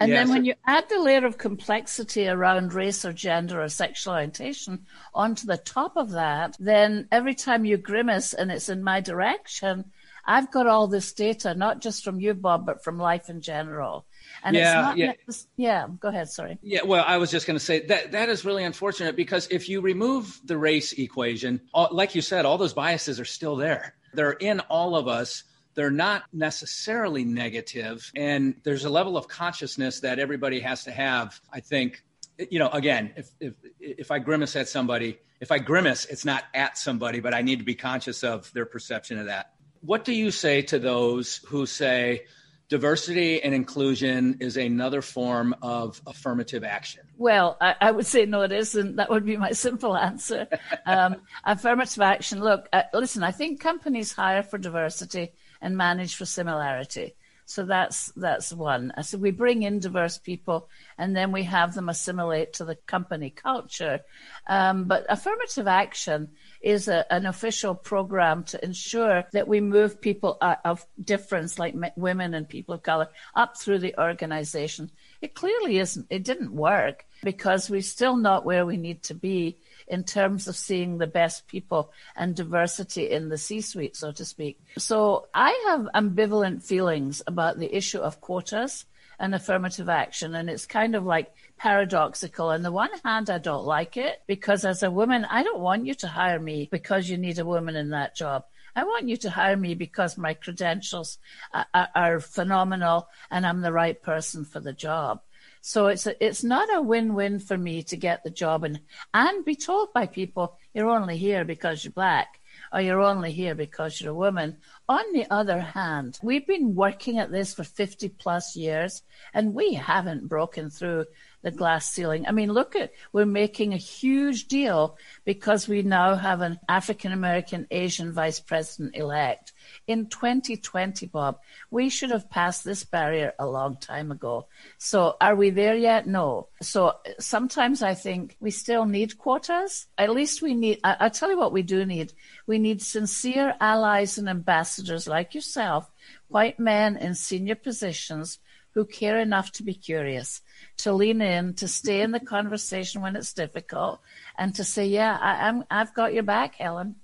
and 0.00 0.10
yeah, 0.10 0.18
then 0.18 0.28
when 0.28 0.44
you 0.44 0.54
add 0.64 0.88
the 0.88 1.00
layer 1.00 1.26
of 1.26 1.38
complexity 1.38 2.28
around 2.28 2.72
race 2.72 3.04
or 3.04 3.12
gender 3.12 3.60
or 3.60 3.68
sexual 3.68 4.14
orientation 4.14 4.86
onto 5.12 5.46
the 5.46 5.56
top 5.56 5.96
of 5.96 6.10
that, 6.10 6.56
then 6.60 7.08
every 7.10 7.34
time 7.34 7.64
you 7.64 7.78
grimace 7.78 8.32
and 8.32 8.52
it's 8.52 8.68
in 8.68 8.84
my 8.84 9.00
direction, 9.00 9.86
I've 10.24 10.52
got 10.52 10.66
all 10.66 10.86
this 10.86 11.12
data, 11.14 11.54
not 11.54 11.80
just 11.80 12.04
from 12.04 12.20
you, 12.20 12.34
Bob, 12.34 12.64
but 12.64 12.84
from 12.84 12.98
life 12.98 13.28
in 13.28 13.40
general. 13.40 14.06
And 14.42 14.56
yeah, 14.56 14.94
yeah. 14.94 15.12
yeah, 15.56 15.86
go 16.00 16.08
ahead. 16.08 16.28
Sorry. 16.28 16.58
Yeah, 16.62 16.82
well, 16.84 17.04
I 17.06 17.16
was 17.16 17.30
just 17.30 17.46
going 17.46 17.58
to 17.58 17.64
say 17.64 17.86
that 17.86 18.12
that 18.12 18.28
is 18.28 18.44
really 18.44 18.64
unfortunate 18.64 19.16
because 19.16 19.48
if 19.50 19.68
you 19.68 19.80
remove 19.80 20.40
the 20.44 20.56
race 20.56 20.92
equation, 20.92 21.60
all, 21.72 21.88
like 21.90 22.14
you 22.14 22.22
said, 22.22 22.44
all 22.44 22.58
those 22.58 22.74
biases 22.74 23.18
are 23.20 23.24
still 23.24 23.56
there. 23.56 23.94
They're 24.14 24.32
in 24.32 24.60
all 24.60 24.96
of 24.96 25.08
us. 25.08 25.44
They're 25.74 25.90
not 25.90 26.24
necessarily 26.32 27.24
negative, 27.24 28.10
and 28.16 28.56
there's 28.64 28.84
a 28.84 28.90
level 28.90 29.16
of 29.16 29.28
consciousness 29.28 30.00
that 30.00 30.18
everybody 30.18 30.58
has 30.58 30.82
to 30.84 30.90
have. 30.90 31.40
I 31.52 31.60
think, 31.60 32.02
you 32.50 32.58
know, 32.58 32.68
again, 32.70 33.12
if 33.16 33.30
if 33.38 33.54
if 33.78 34.10
I 34.10 34.18
grimace 34.18 34.56
at 34.56 34.68
somebody, 34.68 35.18
if 35.40 35.52
I 35.52 35.58
grimace, 35.58 36.04
it's 36.06 36.24
not 36.24 36.42
at 36.52 36.78
somebody, 36.78 37.20
but 37.20 37.32
I 37.32 37.42
need 37.42 37.60
to 37.60 37.64
be 37.64 37.76
conscious 37.76 38.24
of 38.24 38.52
their 38.54 38.66
perception 38.66 39.18
of 39.18 39.26
that. 39.26 39.52
What 39.80 40.04
do 40.04 40.12
you 40.12 40.32
say 40.32 40.62
to 40.62 40.80
those 40.80 41.36
who 41.46 41.64
say, 41.64 42.24
diversity 42.68 43.42
and 43.42 43.54
inclusion 43.54 44.36
is 44.40 44.56
another 44.56 45.00
form 45.02 45.54
of 45.62 46.00
affirmative 46.06 46.64
action? 46.64 47.02
Well, 47.16 47.56
I, 47.60 47.74
I, 47.80 47.90
would 47.90 48.06
say 48.06 48.26
no, 48.26 48.42
it 48.42 48.52
isn't. 48.52 48.96
That 48.96 49.10
would 49.10 49.24
be 49.24 49.36
my 49.36 49.52
simple 49.52 49.96
answer. 49.96 50.46
Um, 50.86 51.16
affirmative 51.44 52.02
action. 52.02 52.40
Look, 52.40 52.68
uh, 52.72 52.82
listen. 52.92 53.22
I 53.22 53.32
think 53.32 53.60
companies 53.60 54.12
hire 54.12 54.42
for 54.42 54.58
diversity 54.58 55.32
and 55.60 55.76
manage 55.76 56.14
for 56.14 56.24
similarity. 56.24 57.14
So 57.48 57.64
that's 57.64 58.12
that's 58.14 58.52
one. 58.52 58.92
So 59.00 59.16
we 59.16 59.30
bring 59.30 59.62
in 59.62 59.78
diverse 59.78 60.18
people, 60.18 60.68
and 60.98 61.16
then 61.16 61.32
we 61.32 61.44
have 61.44 61.72
them 61.72 61.88
assimilate 61.88 62.52
to 62.54 62.66
the 62.66 62.74
company 62.74 63.30
culture. 63.30 64.00
Um, 64.46 64.84
but 64.84 65.06
affirmative 65.08 65.66
action 65.66 66.28
is 66.60 66.88
a, 66.88 67.10
an 67.10 67.24
official 67.24 67.74
program 67.74 68.44
to 68.44 68.62
ensure 68.62 69.24
that 69.32 69.48
we 69.48 69.62
move 69.62 69.98
people 69.98 70.36
of 70.42 70.84
difference, 71.02 71.58
like 71.58 71.74
women 71.96 72.34
and 72.34 72.46
people 72.46 72.74
of 72.74 72.82
color, 72.82 73.08
up 73.34 73.56
through 73.56 73.78
the 73.78 73.98
organization. 73.98 74.90
It 75.22 75.34
clearly 75.34 75.78
isn't. 75.78 76.06
It 76.10 76.24
didn't 76.24 76.52
work 76.52 77.06
because 77.22 77.70
we're 77.70 77.80
still 77.80 78.16
not 78.16 78.44
where 78.44 78.66
we 78.66 78.76
need 78.76 79.04
to 79.04 79.14
be 79.14 79.56
in 79.88 80.04
terms 80.04 80.46
of 80.46 80.56
seeing 80.56 80.98
the 80.98 81.06
best 81.06 81.46
people 81.48 81.90
and 82.14 82.34
diversity 82.34 83.10
in 83.10 83.28
the 83.28 83.38
C 83.38 83.60
suite, 83.60 83.96
so 83.96 84.12
to 84.12 84.24
speak. 84.24 84.60
So 84.76 85.26
I 85.34 85.50
have 85.68 85.88
ambivalent 85.94 86.62
feelings 86.62 87.22
about 87.26 87.58
the 87.58 87.74
issue 87.74 87.98
of 87.98 88.20
quotas 88.20 88.84
and 89.18 89.34
affirmative 89.34 89.88
action. 89.88 90.34
And 90.34 90.48
it's 90.48 90.66
kind 90.66 90.94
of 90.94 91.04
like 91.04 91.32
paradoxical. 91.56 92.48
On 92.48 92.62
the 92.62 92.72
one 92.72 92.90
hand, 93.04 93.30
I 93.30 93.38
don't 93.38 93.64
like 93.64 93.96
it 93.96 94.22
because 94.26 94.64
as 94.64 94.82
a 94.82 94.90
woman, 94.90 95.24
I 95.24 95.42
don't 95.42 95.60
want 95.60 95.86
you 95.86 95.94
to 95.94 96.08
hire 96.08 96.38
me 96.38 96.68
because 96.70 97.10
you 97.10 97.18
need 97.18 97.38
a 97.38 97.44
woman 97.44 97.76
in 97.76 97.90
that 97.90 98.14
job. 98.14 98.44
I 98.76 98.84
want 98.84 99.08
you 99.08 99.16
to 99.16 99.30
hire 99.30 99.56
me 99.56 99.74
because 99.74 100.16
my 100.16 100.34
credentials 100.34 101.18
are, 101.52 101.88
are 101.96 102.20
phenomenal 102.20 103.08
and 103.28 103.44
I'm 103.44 103.60
the 103.60 103.72
right 103.72 104.00
person 104.00 104.44
for 104.44 104.60
the 104.60 104.72
job. 104.72 105.20
So 105.60 105.88
it's 105.88 106.06
a, 106.06 106.24
it's 106.24 106.44
not 106.44 106.74
a 106.74 106.82
win-win 106.82 107.40
for 107.40 107.56
me 107.56 107.82
to 107.84 107.96
get 107.96 108.22
the 108.22 108.30
job 108.30 108.64
and 108.64 108.80
and 109.12 109.44
be 109.44 109.54
told 109.54 109.92
by 109.92 110.06
people 110.06 110.56
you're 110.74 110.90
only 110.90 111.16
here 111.16 111.44
because 111.44 111.84
you're 111.84 111.92
black 111.92 112.40
or 112.72 112.80
you're 112.80 113.00
only 113.00 113.32
here 113.32 113.54
because 113.54 114.00
you're 114.00 114.12
a 114.12 114.14
woman. 114.14 114.56
On 114.90 115.04
the 115.12 115.26
other 115.30 115.60
hand, 115.60 116.18
we've 116.22 116.46
been 116.46 116.74
working 116.74 117.18
at 117.18 117.30
this 117.30 117.52
for 117.52 117.62
50 117.62 118.08
plus 118.08 118.56
years 118.56 119.02
and 119.34 119.52
we 119.52 119.74
haven't 119.74 120.28
broken 120.28 120.70
through 120.70 121.04
the 121.42 121.50
glass 121.50 121.90
ceiling. 121.90 122.26
I 122.26 122.32
mean, 122.32 122.52
look 122.52 122.74
at, 122.74 122.92
we're 123.12 123.26
making 123.26 123.72
a 123.72 123.76
huge 123.76 124.48
deal 124.48 124.96
because 125.24 125.68
we 125.68 125.82
now 125.82 126.14
have 126.14 126.40
an 126.40 126.58
African 126.68 127.12
American 127.12 127.66
Asian 127.70 128.12
vice 128.12 128.40
president 128.40 128.96
elect 128.96 129.52
in 129.86 130.06
2020, 130.06 131.06
Bob. 131.06 131.38
We 131.70 131.90
should 131.90 132.10
have 132.10 132.30
passed 132.30 132.64
this 132.64 132.84
barrier 132.84 133.34
a 133.38 133.46
long 133.46 133.76
time 133.76 134.10
ago. 134.10 134.46
So 134.78 135.16
are 135.20 135.36
we 135.36 135.50
there 135.50 135.76
yet? 135.76 136.06
No. 136.06 136.48
So 136.60 136.94
sometimes 137.20 137.82
I 137.82 137.94
think 137.94 138.36
we 138.40 138.50
still 138.50 138.84
need 138.86 139.18
quotas. 139.18 139.86
At 139.96 140.10
least 140.10 140.42
we 140.42 140.54
need, 140.54 140.80
I, 140.82 140.96
I'll 141.00 141.10
tell 141.10 141.30
you 141.30 141.38
what 141.38 141.52
we 141.52 141.62
do 141.62 141.86
need. 141.86 142.12
We 142.46 142.58
need 142.58 142.82
sincere 142.82 143.54
allies 143.60 144.18
and 144.18 144.28
ambassadors 144.28 144.77
like 145.06 145.34
yourself, 145.34 145.90
white 146.28 146.58
men 146.58 146.96
in 146.96 147.14
senior 147.14 147.54
positions 147.54 148.38
who 148.74 148.84
care 148.84 149.18
enough 149.18 149.50
to 149.52 149.62
be 149.62 149.74
curious, 149.74 150.40
to 150.76 150.92
lean 150.92 151.20
in, 151.20 151.54
to 151.54 151.66
stay 151.66 152.00
in 152.00 152.12
the 152.12 152.20
conversation 152.20 153.00
when 153.00 153.16
it's 153.16 153.32
difficult, 153.32 154.00
and 154.36 154.54
to 154.54 154.64
say, 154.64 154.86
"Yeah, 154.86 155.18
I, 155.20 155.48
I'm, 155.48 155.64
I've 155.70 155.94
got 155.94 156.14
your 156.14 156.22
back, 156.22 156.54
Helen." 156.54 156.96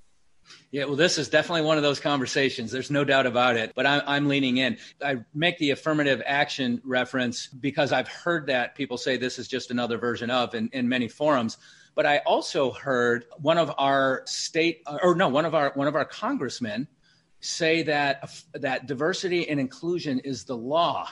Yeah, 0.71 0.85
well, 0.85 0.97
this 0.97 1.19
is 1.19 1.29
definitely 1.29 1.63
one 1.63 1.77
of 1.77 1.83
those 1.83 2.01
conversations. 2.01 2.71
There's 2.71 2.91
no 2.91 3.05
doubt 3.05 3.27
about 3.27 3.57
it. 3.57 3.73
But 3.75 3.87
I'm, 3.87 4.03
I'm, 4.07 4.29
leaning 4.29 4.59
in. 4.59 4.77
I 5.03 5.17
make 5.33 5.59
the 5.59 5.71
affirmative 5.71 6.23
action 6.27 6.83
reference 6.85 7.47
because 7.47 7.93
I've 7.93 8.09
heard 8.09 8.47
that 8.49 8.75
people 8.75 8.99
say 8.99 9.17
this 9.17 9.39
is 9.39 9.49
just 9.49 9.71
another 9.71 9.99
version 9.99 10.31
of 10.31 10.55
in, 10.55 10.69
in 10.73 10.89
many 10.89 11.09
forums. 11.09 11.59
But 11.95 12.07
I 12.07 12.19
also 12.19 12.73
heard 12.73 13.27
one 13.39 13.57
of 13.57 13.73
our 13.79 14.23
state, 14.27 14.83
or 15.03 15.15
no, 15.15 15.29
one 15.29 15.45
of 15.45 15.55
our 15.55 15.73
one 15.75 15.87
of 15.87 15.95
our 15.95 16.05
congressmen 16.05 16.89
say 17.45 17.83
that 17.83 18.33
that 18.55 18.87
diversity 18.87 19.49
and 19.49 19.61
inclusion 19.61 20.19
is 20.21 20.45
the 20.45 20.57
law. 20.57 21.09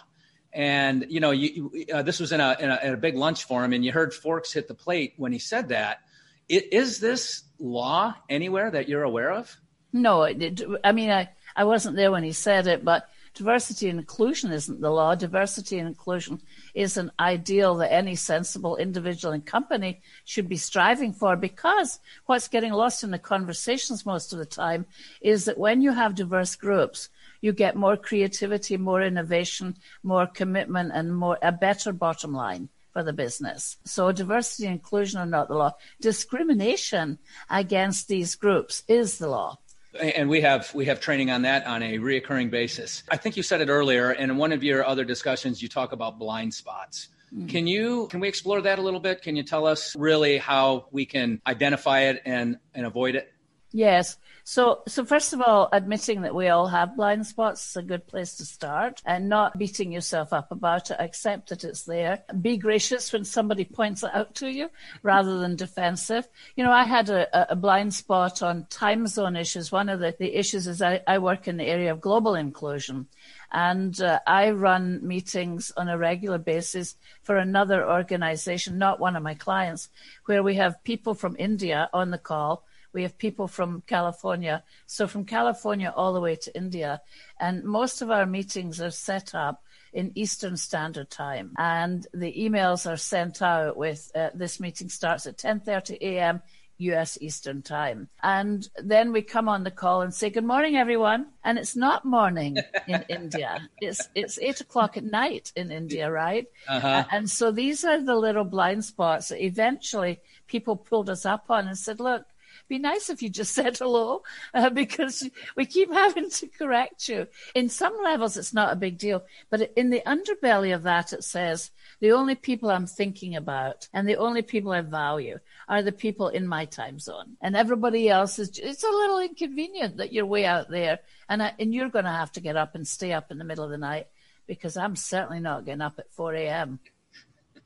And 0.52 1.06
you 1.08 1.20
know, 1.20 1.30
you, 1.30 1.70
uh, 1.92 2.02
this 2.02 2.20
was 2.20 2.32
in 2.32 2.40
a, 2.40 2.56
in 2.58 2.70
a, 2.70 2.80
in 2.84 2.94
a 2.94 2.96
big 2.96 3.16
lunch 3.16 3.44
forum, 3.44 3.72
and 3.72 3.84
you 3.84 3.92
heard 3.92 4.12
forks 4.12 4.52
hit 4.52 4.68
the 4.68 4.74
plate 4.74 5.14
when 5.16 5.32
he 5.32 5.38
said 5.38 5.68
that. 5.68 6.00
It, 6.48 6.72
is 6.72 7.00
this 7.00 7.44
law 7.58 8.14
anywhere 8.28 8.70
that 8.70 8.88
you're 8.88 9.04
aware 9.04 9.32
of? 9.32 9.56
No, 9.92 10.24
it, 10.24 10.62
I 10.84 10.92
mean, 10.92 11.10
I, 11.10 11.30
I 11.54 11.64
wasn't 11.64 11.96
there 11.96 12.10
when 12.10 12.24
he 12.24 12.32
said 12.32 12.66
it, 12.66 12.84
but 12.84 13.08
diversity 13.34 13.88
and 13.88 13.98
inclusion 13.98 14.52
isn't 14.52 14.80
the 14.80 14.90
law. 14.90 15.14
Diversity 15.14 15.78
and 15.78 15.88
inclusion 15.88 16.40
is 16.74 16.96
an 16.96 17.10
ideal 17.18 17.76
that 17.76 17.92
any 17.92 18.14
sensible 18.14 18.76
individual 18.76 19.32
and 19.32 19.44
company 19.44 20.00
should 20.24 20.48
be 20.48 20.56
striving 20.56 21.12
for 21.12 21.36
because 21.36 22.00
what's 22.26 22.48
getting 22.48 22.72
lost 22.72 23.04
in 23.04 23.10
the 23.10 23.18
conversations 23.18 24.06
most 24.06 24.32
of 24.32 24.38
the 24.38 24.46
time 24.46 24.86
is 25.20 25.44
that 25.46 25.58
when 25.58 25.82
you 25.82 25.92
have 25.92 26.14
diverse 26.14 26.56
groups, 26.56 27.08
you 27.40 27.52
get 27.52 27.76
more 27.76 27.96
creativity, 27.96 28.76
more 28.76 29.02
innovation, 29.02 29.76
more 30.02 30.26
commitment, 30.26 30.92
and 30.94 31.14
more 31.14 31.38
a 31.42 31.52
better 31.52 31.92
bottom 31.92 32.32
line 32.32 32.68
for 32.92 33.02
the 33.02 33.12
business. 33.12 33.78
So 33.84 34.12
diversity 34.12 34.66
and 34.66 34.74
inclusion 34.74 35.20
are 35.20 35.26
not 35.26 35.48
the 35.48 35.54
law. 35.54 35.72
Discrimination 36.00 37.18
against 37.50 38.08
these 38.08 38.34
groups 38.34 38.82
is 38.86 39.18
the 39.18 39.28
law. 39.28 39.58
And 40.00 40.28
we 40.28 40.40
have 40.40 40.74
we 40.74 40.86
have 40.86 41.00
training 41.00 41.30
on 41.30 41.42
that 41.42 41.66
on 41.66 41.82
a 41.82 41.98
reoccurring 41.98 42.50
basis. 42.50 43.02
I 43.10 43.16
think 43.16 43.36
you 43.36 43.42
said 43.42 43.60
it 43.60 43.68
earlier, 43.68 44.10
and 44.10 44.30
in 44.30 44.36
one 44.36 44.52
of 44.52 44.62
your 44.64 44.86
other 44.86 45.04
discussions, 45.04 45.60
you 45.62 45.68
talk 45.68 45.92
about 45.92 46.18
blind 46.18 46.54
spots. 46.54 47.08
Mm. 47.34 47.48
Can 47.48 47.66
you 47.66 48.06
can 48.08 48.20
we 48.20 48.28
explore 48.28 48.60
that 48.62 48.78
a 48.78 48.82
little 48.82 49.00
bit? 49.00 49.22
Can 49.22 49.36
you 49.36 49.42
tell 49.42 49.66
us 49.66 49.94
really 49.96 50.38
how 50.38 50.86
we 50.90 51.04
can 51.04 51.40
identify 51.46 52.00
it 52.00 52.22
and 52.24 52.58
and 52.74 52.86
avoid 52.86 53.16
it? 53.16 53.32
Yes. 53.72 54.18
So, 54.44 54.82
so 54.86 55.04
first 55.04 55.32
of 55.32 55.40
all, 55.40 55.68
admitting 55.72 56.22
that 56.22 56.34
we 56.34 56.48
all 56.48 56.66
have 56.66 56.96
blind 56.96 57.26
spots 57.26 57.70
is 57.70 57.76
a 57.76 57.82
good 57.82 58.06
place 58.06 58.36
to 58.36 58.44
start 58.44 59.00
and 59.06 59.28
not 59.28 59.56
beating 59.56 59.92
yourself 59.92 60.32
up 60.32 60.50
about 60.50 60.90
it. 60.90 60.96
Accept 60.98 61.48
that 61.48 61.64
it's 61.64 61.84
there. 61.84 62.22
Be 62.40 62.56
gracious 62.58 63.12
when 63.12 63.24
somebody 63.24 63.64
points 63.64 64.02
it 64.02 64.10
out 64.12 64.34
to 64.36 64.48
you 64.48 64.68
rather 65.02 65.38
than 65.38 65.56
defensive. 65.56 66.28
You 66.56 66.64
know, 66.64 66.72
I 66.72 66.84
had 66.84 67.08
a, 67.08 67.52
a 67.52 67.56
blind 67.56 67.94
spot 67.94 68.42
on 68.42 68.66
time 68.68 69.06
zone 69.06 69.36
issues. 69.36 69.72
One 69.72 69.88
of 69.88 70.00
the, 70.00 70.14
the 70.18 70.34
issues 70.34 70.66
is 70.66 70.82
I, 70.82 71.00
I 71.06 71.18
work 71.18 71.48
in 71.48 71.56
the 71.56 71.66
area 71.66 71.92
of 71.92 72.00
global 72.00 72.34
inclusion 72.34 73.06
and 73.52 73.98
uh, 74.00 74.18
I 74.26 74.50
run 74.50 75.06
meetings 75.06 75.72
on 75.76 75.88
a 75.88 75.96
regular 75.96 76.38
basis 76.38 76.96
for 77.22 77.36
another 77.36 77.88
organization, 77.88 78.76
not 78.76 79.00
one 79.00 79.14
of 79.14 79.22
my 79.22 79.34
clients, 79.34 79.88
where 80.26 80.42
we 80.42 80.56
have 80.56 80.82
people 80.84 81.14
from 81.14 81.36
India 81.38 81.88
on 81.92 82.10
the 82.10 82.18
call 82.18 82.64
we 82.92 83.02
have 83.02 83.18
people 83.18 83.48
from 83.48 83.82
California. 83.86 84.62
So 84.86 85.06
from 85.06 85.24
California 85.24 85.92
all 85.94 86.12
the 86.12 86.20
way 86.20 86.36
to 86.36 86.56
India. 86.56 87.00
And 87.40 87.64
most 87.64 88.02
of 88.02 88.10
our 88.10 88.26
meetings 88.26 88.80
are 88.80 88.90
set 88.90 89.34
up 89.34 89.62
in 89.92 90.12
Eastern 90.14 90.56
Standard 90.56 91.10
Time. 91.10 91.52
And 91.58 92.06
the 92.14 92.32
emails 92.32 92.90
are 92.90 92.96
sent 92.96 93.42
out 93.42 93.76
with 93.76 94.10
uh, 94.14 94.30
this 94.34 94.60
meeting 94.60 94.88
starts 94.88 95.26
at 95.26 95.36
10:30 95.36 95.98
a.m. 96.00 96.42
US 96.78 97.18
Eastern 97.20 97.62
Time. 97.62 98.08
And 98.22 98.68
then 98.76 99.12
we 99.12 99.22
come 99.22 99.48
on 99.48 99.64
the 99.64 99.70
call 99.70 100.02
and 100.02 100.12
say, 100.12 100.30
Good 100.30 100.44
morning, 100.44 100.76
everyone. 100.76 101.26
And 101.44 101.58
it's 101.58 101.76
not 101.76 102.04
morning 102.04 102.56
in 102.86 103.04
India. 103.08 103.68
It's 103.80 104.08
it's 104.14 104.38
eight 104.38 104.60
o'clock 104.60 104.96
at 104.96 105.04
night 105.04 105.52
in 105.56 105.70
India, 105.70 106.10
right? 106.10 106.46
Uh-huh. 106.68 107.04
And 107.10 107.30
so 107.30 107.52
these 107.52 107.84
are 107.84 108.02
the 108.02 108.16
little 108.16 108.44
blind 108.44 108.84
spots 108.84 109.28
that 109.28 109.44
eventually 109.44 110.20
people 110.46 110.76
pulled 110.76 111.10
us 111.10 111.24
up 111.24 111.50
on 111.50 111.68
and 111.68 111.78
said, 111.78 112.00
Look, 112.00 112.24
be 112.72 112.78
nice 112.78 113.10
if 113.10 113.22
you 113.22 113.28
just 113.28 113.52
said 113.58 113.76
hello 113.76 114.22
uh, 114.54 114.70
because 114.70 115.28
we 115.56 115.66
keep 115.66 115.92
having 115.92 116.30
to 116.30 116.46
correct 116.46 117.08
you. 117.08 117.26
In 117.54 117.68
some 117.68 117.94
levels, 118.02 118.36
it's 118.38 118.54
not 118.54 118.72
a 118.72 118.76
big 118.76 118.96
deal, 118.96 119.22
but 119.50 119.70
in 119.76 119.90
the 119.90 120.02
underbelly 120.06 120.74
of 120.74 120.84
that, 120.84 121.12
it 121.12 121.22
says 121.22 121.70
the 122.00 122.12
only 122.12 122.34
people 122.34 122.70
I'm 122.70 122.86
thinking 122.86 123.36
about 123.36 123.88
and 123.92 124.08
the 124.08 124.16
only 124.16 124.40
people 124.40 124.72
I 124.72 124.80
value 124.80 125.38
are 125.68 125.82
the 125.82 125.92
people 125.92 126.28
in 126.28 126.46
my 126.46 126.64
time 126.64 126.98
zone, 126.98 127.36
and 127.42 127.54
everybody 127.54 128.08
else 128.08 128.38
is. 128.38 128.58
It's 128.58 128.84
a 128.84 128.88
little 128.88 129.20
inconvenient 129.20 129.98
that 129.98 130.12
you're 130.12 130.26
way 130.26 130.46
out 130.46 130.70
there, 130.70 130.98
and 131.28 131.42
I, 131.42 131.52
and 131.58 131.74
you're 131.74 131.90
going 131.90 132.06
to 132.06 132.10
have 132.10 132.32
to 132.32 132.40
get 132.40 132.56
up 132.56 132.74
and 132.74 132.88
stay 132.88 133.12
up 133.12 133.30
in 133.30 133.38
the 133.38 133.44
middle 133.44 133.64
of 133.64 133.70
the 133.70 133.78
night 133.78 134.08
because 134.46 134.76
I'm 134.76 134.96
certainly 134.96 135.40
not 135.40 135.64
getting 135.64 135.82
up 135.82 135.98
at 135.98 136.12
4 136.12 136.34
a.m 136.34 136.80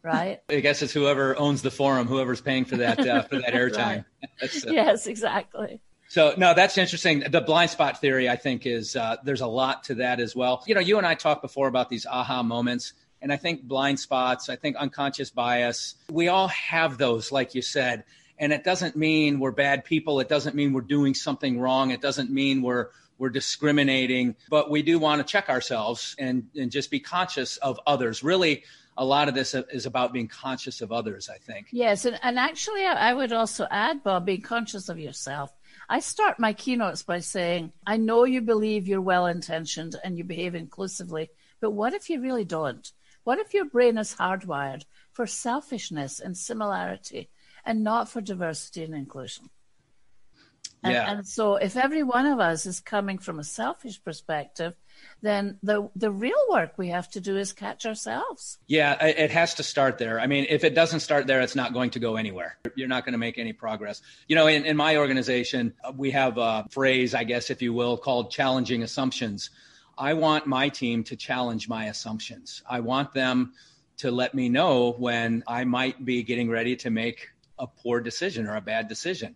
right? 0.02 0.40
I 0.48 0.60
guess 0.60 0.82
it's 0.82 0.92
whoever 0.92 1.38
owns 1.38 1.62
the 1.62 1.70
forum, 1.70 2.06
whoever's 2.06 2.40
paying 2.40 2.64
for 2.64 2.76
that 2.78 3.00
uh, 3.06 3.22
for 3.30 3.36
that 3.36 3.52
airtime. 3.52 4.04
uh, 4.42 4.46
yes, 4.66 5.06
exactly. 5.06 5.80
So 6.08 6.34
no, 6.36 6.54
that's 6.54 6.78
interesting. 6.78 7.20
The 7.20 7.40
blind 7.40 7.70
spot 7.70 8.00
theory, 8.00 8.28
I 8.28 8.36
think, 8.36 8.64
is 8.64 8.94
uh, 8.94 9.16
there's 9.24 9.40
a 9.40 9.46
lot 9.46 9.84
to 9.84 9.96
that 9.96 10.20
as 10.20 10.36
well. 10.36 10.62
You 10.66 10.74
know, 10.74 10.80
you 10.80 10.98
and 10.98 11.06
I 11.06 11.14
talked 11.14 11.42
before 11.42 11.66
about 11.66 11.88
these 11.88 12.06
aha 12.06 12.42
moments, 12.42 12.92
and 13.20 13.32
I 13.32 13.36
think 13.36 13.62
blind 13.62 13.98
spots, 13.98 14.48
I 14.48 14.56
think 14.56 14.76
unconscious 14.76 15.30
bias, 15.30 15.96
we 16.10 16.28
all 16.28 16.48
have 16.48 16.98
those, 16.98 17.32
like 17.32 17.54
you 17.54 17.62
said. 17.62 18.04
And 18.38 18.52
it 18.52 18.64
doesn't 18.64 18.96
mean 18.96 19.40
we're 19.40 19.50
bad 19.50 19.84
people. 19.84 20.20
It 20.20 20.28
doesn't 20.28 20.54
mean 20.54 20.74
we're 20.74 20.82
doing 20.82 21.14
something 21.14 21.58
wrong. 21.58 21.90
It 21.90 22.02
doesn't 22.02 22.30
mean 22.30 22.62
we're 22.62 22.90
we're 23.18 23.30
discriminating, 23.30 24.36
but 24.50 24.70
we 24.70 24.82
do 24.82 24.98
want 24.98 25.26
to 25.26 25.30
check 25.30 25.48
ourselves 25.48 26.14
and, 26.18 26.48
and 26.54 26.70
just 26.70 26.90
be 26.90 27.00
conscious 27.00 27.56
of 27.58 27.80
others. 27.86 28.22
Really, 28.22 28.64
a 28.98 29.04
lot 29.04 29.28
of 29.28 29.34
this 29.34 29.54
is 29.54 29.86
about 29.86 30.12
being 30.12 30.28
conscious 30.28 30.80
of 30.80 30.92
others, 30.92 31.28
I 31.28 31.38
think. 31.38 31.68
Yes. 31.70 32.04
And, 32.04 32.18
and 32.22 32.38
actually, 32.38 32.84
I 32.84 33.12
would 33.12 33.32
also 33.32 33.66
add, 33.70 34.02
Bob, 34.02 34.26
being 34.26 34.40
conscious 34.40 34.88
of 34.88 34.98
yourself. 34.98 35.52
I 35.88 36.00
start 36.00 36.40
my 36.40 36.52
keynotes 36.52 37.02
by 37.02 37.20
saying, 37.20 37.72
I 37.86 37.96
know 37.96 38.24
you 38.24 38.40
believe 38.40 38.88
you're 38.88 39.00
well 39.00 39.26
intentioned 39.26 39.96
and 40.02 40.18
you 40.18 40.24
behave 40.24 40.54
inclusively, 40.54 41.30
but 41.60 41.70
what 41.70 41.94
if 41.94 42.10
you 42.10 42.20
really 42.20 42.44
don't? 42.44 42.90
What 43.24 43.38
if 43.38 43.54
your 43.54 43.64
brain 43.66 43.98
is 43.98 44.14
hardwired 44.14 44.84
for 45.12 45.26
selfishness 45.26 46.20
and 46.20 46.36
similarity 46.36 47.28
and 47.64 47.84
not 47.84 48.08
for 48.08 48.20
diversity 48.20 48.84
and 48.84 48.94
inclusion? 48.94 49.50
And, 50.86 50.94
yeah. 50.94 51.10
and 51.10 51.26
so, 51.26 51.56
if 51.56 51.76
every 51.76 52.02
one 52.02 52.26
of 52.26 52.38
us 52.38 52.64
is 52.64 52.80
coming 52.80 53.18
from 53.18 53.38
a 53.38 53.44
selfish 53.44 54.02
perspective, 54.02 54.74
then 55.20 55.58
the 55.62 55.90
the 55.96 56.10
real 56.10 56.38
work 56.50 56.74
we 56.76 56.88
have 56.88 57.10
to 57.10 57.20
do 57.20 57.36
is 57.36 57.52
catch 57.52 57.86
ourselves. 57.86 58.58
Yeah, 58.66 59.04
it 59.04 59.30
has 59.30 59.54
to 59.54 59.62
start 59.62 59.98
there. 59.98 60.20
I 60.20 60.26
mean, 60.26 60.46
if 60.48 60.62
it 60.62 60.74
doesn't 60.74 61.00
start 61.00 61.26
there, 61.26 61.40
it's 61.40 61.56
not 61.56 61.72
going 61.72 61.90
to 61.90 61.98
go 61.98 62.16
anywhere. 62.16 62.58
You're 62.76 62.88
not 62.88 63.04
going 63.04 63.12
to 63.12 63.18
make 63.18 63.38
any 63.38 63.52
progress. 63.52 64.02
You 64.28 64.36
know, 64.36 64.46
in, 64.46 64.64
in 64.64 64.76
my 64.76 64.96
organization, 64.96 65.74
we 65.96 66.10
have 66.12 66.38
a 66.38 66.66
phrase, 66.70 67.14
I 67.14 67.24
guess, 67.24 67.50
if 67.50 67.60
you 67.60 67.72
will, 67.72 67.96
called 67.96 68.30
challenging 68.30 68.82
assumptions. 68.82 69.50
I 69.98 70.14
want 70.14 70.46
my 70.46 70.68
team 70.68 71.02
to 71.04 71.16
challenge 71.16 71.68
my 71.68 71.86
assumptions. 71.86 72.62
I 72.68 72.80
want 72.80 73.12
them 73.12 73.54
to 73.98 74.10
let 74.10 74.34
me 74.34 74.48
know 74.48 74.92
when 74.92 75.42
I 75.46 75.64
might 75.64 76.04
be 76.04 76.22
getting 76.22 76.50
ready 76.50 76.76
to 76.76 76.90
make 76.90 77.30
a 77.58 77.66
poor 77.66 78.00
decision 78.00 78.46
or 78.46 78.56
a 78.56 78.60
bad 78.60 78.88
decision. 78.88 79.34